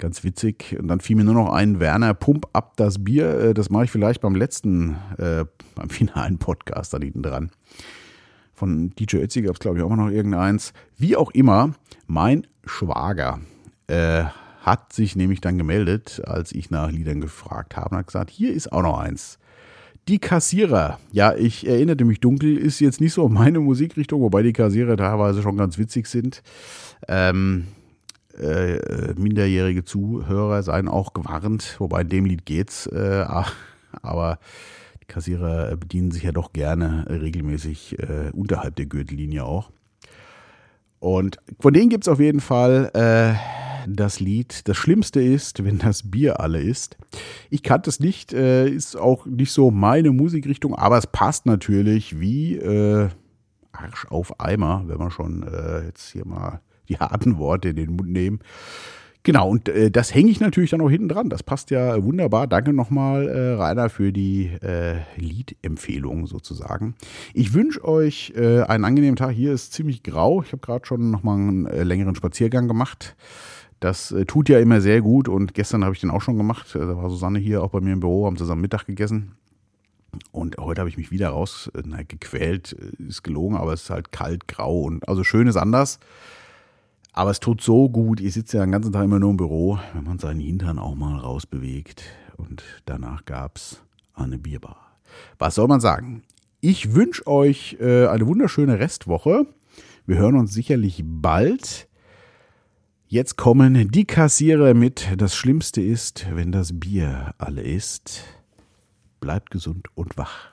Ganz 0.00 0.24
witzig. 0.24 0.76
Und 0.80 0.88
dann 0.88 1.00
fiel 1.00 1.14
mir 1.14 1.24
nur 1.24 1.34
noch 1.34 1.52
ein, 1.52 1.78
Werner, 1.78 2.14
pump 2.14 2.46
ab 2.54 2.72
das 2.76 3.04
Bier. 3.04 3.38
Äh, 3.38 3.54
das 3.54 3.68
mache 3.68 3.84
ich 3.84 3.90
vielleicht 3.90 4.22
beim 4.22 4.34
letzten, 4.34 4.96
äh, 5.18 5.44
beim 5.74 5.90
finalen 5.90 6.38
Podcast 6.38 6.94
da 6.94 6.98
hinten 6.98 7.22
dran. 7.22 7.50
Von 8.54 8.90
DJ 8.90 9.18
Ötzi 9.18 9.42
gab 9.42 9.54
es, 9.54 9.60
glaube 9.60 9.78
ich, 9.78 9.84
auch 9.84 9.94
noch 9.94 10.08
irgendeins. 10.08 10.72
Wie 10.96 11.16
auch 11.16 11.30
immer, 11.30 11.74
mein 12.06 12.46
Schwager 12.64 13.40
äh, 13.86 14.24
hat 14.60 14.92
sich 14.92 15.16
nämlich 15.16 15.40
dann 15.40 15.58
gemeldet, 15.58 16.22
als 16.24 16.52
ich 16.52 16.70
nach 16.70 16.90
Liedern 16.90 17.20
gefragt 17.20 17.76
habe 17.76 17.90
und 17.90 17.98
hat 17.98 18.06
gesagt, 18.06 18.30
hier 18.30 18.52
ist 18.52 18.72
auch 18.72 18.82
noch 18.82 18.98
eins. 18.98 19.38
Die 20.08 20.18
Kassierer. 20.18 20.98
Ja, 21.12 21.34
ich 21.34 21.66
erinnerte 21.66 22.04
mich 22.04 22.20
dunkel, 22.20 22.56
ist 22.56 22.80
jetzt 22.80 23.00
nicht 23.00 23.12
so 23.12 23.28
meine 23.28 23.60
Musikrichtung, 23.60 24.20
wobei 24.20 24.42
die 24.42 24.52
Kassierer 24.52 24.96
teilweise 24.96 25.42
schon 25.42 25.56
ganz 25.56 25.78
witzig 25.78 26.06
sind. 26.06 26.42
Ähm, 27.08 27.66
äh, 28.38 29.14
minderjährige 29.14 29.84
Zuhörer 29.84 30.62
seien 30.62 30.88
auch 30.88 31.14
gewarnt, 31.14 31.76
wobei 31.78 32.02
in 32.02 32.08
dem 32.08 32.24
Lied 32.26 32.44
geht's, 32.44 32.86
äh, 32.86 33.24
aber 34.02 34.38
die 35.02 35.06
Kassierer 35.06 35.76
bedienen 35.76 36.10
sich 36.10 36.22
ja 36.22 36.32
doch 36.32 36.52
gerne 36.52 37.06
regelmäßig 37.08 37.98
äh, 37.98 38.30
unterhalb 38.32 38.76
der 38.76 38.86
Gürtellinie 38.86 39.44
auch. 39.44 39.70
Und 40.98 41.38
von 41.60 41.72
denen 41.72 41.88
gibt 41.88 42.04
es 42.04 42.08
auf 42.08 42.20
jeden 42.20 42.40
Fall 42.40 42.90
äh, 42.94 43.69
das 43.86 44.20
Lied 44.20 44.68
Das 44.68 44.76
Schlimmste 44.76 45.20
ist, 45.22 45.64
wenn 45.64 45.78
das 45.78 46.10
Bier 46.10 46.40
alle 46.40 46.60
ist. 46.60 46.96
Ich 47.50 47.62
kannte 47.62 47.90
es 47.90 48.00
nicht, 48.00 48.32
äh, 48.32 48.68
ist 48.68 48.96
auch 48.96 49.26
nicht 49.26 49.52
so 49.52 49.70
meine 49.70 50.12
Musikrichtung, 50.12 50.74
aber 50.74 50.98
es 50.98 51.06
passt 51.06 51.46
natürlich 51.46 52.20
wie 52.20 52.56
äh, 52.56 53.08
Arsch 53.72 54.06
auf 54.06 54.40
Eimer, 54.40 54.84
wenn 54.86 54.98
man 54.98 55.10
schon 55.10 55.42
äh, 55.42 55.86
jetzt 55.86 56.10
hier 56.10 56.26
mal 56.26 56.60
die 56.88 56.98
harten 56.98 57.38
Worte 57.38 57.70
in 57.70 57.76
den 57.76 57.96
Mund 57.96 58.10
nehmen. 58.10 58.40
Genau, 59.22 59.50
und 59.50 59.68
äh, 59.68 59.90
das 59.90 60.14
hänge 60.14 60.30
ich 60.30 60.40
natürlich 60.40 60.70
dann 60.70 60.80
auch 60.80 60.88
hinten 60.88 61.08
dran. 61.08 61.28
Das 61.28 61.42
passt 61.42 61.70
ja 61.70 62.02
wunderbar. 62.02 62.46
Danke 62.46 62.72
nochmal, 62.72 63.28
äh, 63.28 63.52
Rainer, 63.52 63.90
für 63.90 64.12
die 64.12 64.46
äh, 64.62 64.96
Liedempfehlung 65.16 66.26
sozusagen. 66.26 66.94
Ich 67.34 67.52
wünsche 67.52 67.84
euch 67.84 68.32
äh, 68.34 68.62
einen 68.62 68.86
angenehmen 68.86 69.16
Tag. 69.16 69.32
Hier 69.32 69.52
ist 69.52 69.74
ziemlich 69.74 70.02
grau. 70.02 70.42
Ich 70.42 70.52
habe 70.52 70.62
gerade 70.62 70.86
schon 70.86 71.10
nochmal 71.10 71.36
einen 71.36 71.66
äh, 71.66 71.82
längeren 71.82 72.14
Spaziergang 72.14 72.66
gemacht. 72.66 73.14
Das 73.80 74.12
äh, 74.12 74.26
tut 74.26 74.48
ja 74.48 74.58
immer 74.60 74.80
sehr 74.80 75.00
gut 75.00 75.28
und 75.28 75.54
gestern 75.54 75.84
habe 75.84 75.94
ich 75.94 76.00
den 76.00 76.10
auch 76.10 76.22
schon 76.22 76.36
gemacht. 76.36 76.74
Da 76.74 76.96
war 76.96 77.10
Susanne 77.10 77.38
hier 77.38 77.62
auch 77.62 77.70
bei 77.70 77.80
mir 77.80 77.92
im 77.92 78.00
Büro, 78.00 78.26
haben 78.26 78.36
zusammen 78.36 78.60
Mittag 78.60 78.86
gegessen. 78.86 79.32
Und 80.32 80.58
heute 80.58 80.80
habe 80.80 80.90
ich 80.90 80.96
mich 80.96 81.10
wieder 81.10 81.30
raus, 81.30 81.70
na, 81.84 82.02
gequält, 82.02 82.72
ist 82.72 83.22
gelogen, 83.22 83.56
aber 83.56 83.72
es 83.72 83.82
ist 83.82 83.90
halt 83.90 84.12
kalt, 84.12 84.48
grau 84.48 84.82
und 84.82 85.08
also 85.08 85.24
schön 85.24 85.46
ist 85.46 85.56
anders. 85.56 85.98
Aber 87.12 87.30
es 87.30 87.40
tut 87.40 87.60
so 87.60 87.88
gut, 87.88 88.20
ich 88.20 88.34
sitze 88.34 88.58
ja 88.58 88.64
den 88.64 88.72
ganzen 88.72 88.92
Tag 88.92 89.04
immer 89.04 89.18
nur 89.18 89.30
im 89.30 89.36
Büro, 89.36 89.78
wenn 89.94 90.04
man 90.04 90.18
seinen 90.18 90.40
Hintern 90.40 90.78
auch 90.78 90.94
mal 90.94 91.18
rausbewegt. 91.18 92.04
Und 92.36 92.62
danach 92.86 93.24
gab 93.24 93.56
es 93.56 93.82
eine 94.14 94.38
Bierbar. 94.38 94.98
Was 95.38 95.56
soll 95.56 95.68
man 95.68 95.80
sagen? 95.80 96.22
Ich 96.60 96.94
wünsche 96.94 97.26
euch 97.26 97.76
äh, 97.80 98.06
eine 98.06 98.26
wunderschöne 98.26 98.78
Restwoche. 98.78 99.46
Wir 100.06 100.18
hören 100.18 100.36
uns 100.36 100.52
sicherlich 100.52 101.02
bald. 101.04 101.88
Jetzt 103.12 103.36
kommen 103.36 103.90
die 103.90 104.04
Kassierer 104.04 104.72
mit. 104.72 105.08
Das 105.16 105.34
Schlimmste 105.34 105.82
ist, 105.82 106.26
wenn 106.32 106.52
das 106.52 106.78
Bier 106.78 107.34
alle 107.38 107.60
ist. 107.60 108.22
Bleibt 109.18 109.50
gesund 109.50 109.88
und 109.96 110.16
wach. 110.16 110.50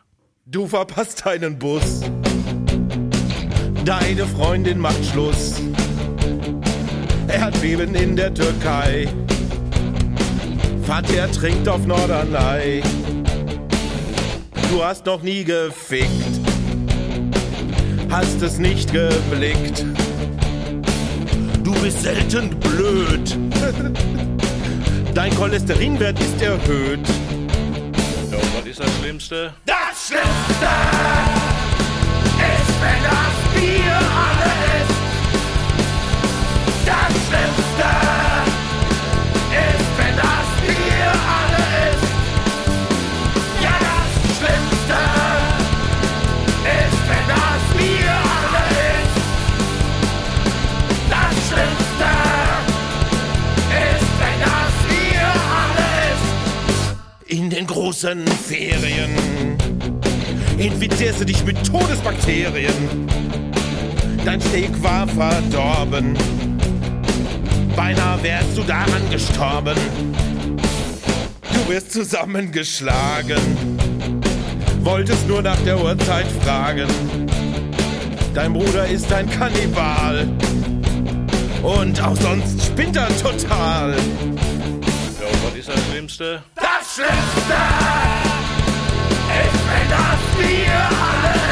Du 0.48 0.66
verpasst 0.66 1.24
deinen 1.24 1.60
Bus. 1.60 2.02
Deine 3.86 4.26
Freundin 4.26 4.80
macht 4.80 5.06
Schluss. 5.06 5.62
Erdbeben 7.28 7.94
in 7.94 8.16
der 8.16 8.34
Türkei. 8.34 9.08
Vater 10.82 11.32
trinkt 11.32 11.70
auf 11.70 11.86
Norderney. 11.86 12.82
Du 14.72 14.84
hast 14.84 15.06
noch 15.06 15.22
nie 15.22 15.44
gefickt, 15.44 16.42
hast 18.10 18.42
es 18.42 18.58
nicht 18.58 18.92
geblickt. 18.92 19.86
Du 21.78 21.84
bist 21.84 22.02
selten 22.02 22.50
blöd. 22.60 23.38
Dein 25.14 25.36
Cholesterinwert 25.36 26.20
ist 26.20 26.42
erhöht. 26.42 27.08
Ja, 28.32 28.38
was 28.58 28.66
ist 28.66 28.80
das 28.80 28.90
Schlimmste? 29.00 29.54
Das 29.64 30.08
Schlimmste 30.08 30.72
ist, 32.40 32.82
wenn 32.82 33.04
das 33.04 33.36
Bier 33.54 34.00
alle 34.26 34.52
ist. 34.82 34.98
Das 36.88 37.12
Schlimmste 37.28 38.07
großen 57.88 58.28
Ferien 58.28 59.16
infizierst 60.58 61.22
du 61.22 61.26
dich 61.26 61.42
mit 61.46 61.56
Todesbakterien. 61.66 63.08
Dein 64.26 64.42
Steak 64.42 64.72
war 64.84 65.08
verdorben 65.08 66.18
beinahe 67.78 68.22
wärst 68.24 68.58
du 68.58 68.64
daran 68.64 69.10
gestorben. 69.10 69.78
Du 71.54 71.72
wirst 71.72 71.94
zusammengeschlagen, 71.94 73.40
wolltest 74.82 75.26
nur 75.26 75.42
nach 75.42 75.60
der 75.62 75.82
Uhrzeit 75.82 76.28
fragen. 76.44 76.90
Dein 78.34 78.52
Bruder 78.52 78.86
ist 78.86 79.14
ein 79.14 79.30
Kannibal 79.30 80.28
und 81.64 82.04
auch 82.04 82.18
sonst 82.18 82.66
spinnt 82.66 82.98
er 82.98 83.08
total. 83.20 83.92
Ja, 83.92 85.28
was 85.46 85.56
ist 85.58 85.70
das 85.70 85.80
Schlimmste? 85.90 86.44
Schlimmste 86.98 87.54
ist, 89.46 89.62
wenn 89.70 89.88
das 89.88 90.20
Bier 90.36 90.74
alle 90.74 91.47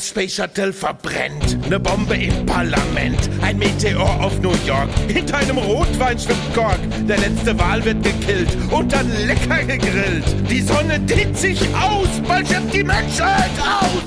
Das 0.00 0.08
Space 0.08 0.36
Shuttle 0.36 0.72
verbrennt, 0.72 1.68
ne 1.68 1.78
Bombe 1.78 2.16
im 2.16 2.46
Parlament, 2.46 3.18
ein 3.42 3.58
Meteor 3.58 4.24
auf 4.24 4.40
New 4.40 4.54
York, 4.66 4.88
hinter 5.08 5.36
einem 5.36 5.58
Rotwein 5.58 6.18
schwimmt 6.18 6.54
Gork, 6.54 6.78
der 7.06 7.18
letzte 7.18 7.58
Wal 7.58 7.84
wird 7.84 8.02
gekillt 8.02 8.48
und 8.70 8.90
dann 8.90 9.06
lecker 9.26 9.62
gegrillt. 9.62 10.24
Die 10.48 10.62
Sonne 10.62 10.98
dehnt 11.00 11.36
sich 11.36 11.60
aus, 11.74 12.08
bald 12.26 12.46
stirbt 12.46 12.72
die 12.72 12.82
Menschheit 12.82 13.50
aus. 13.60 13.99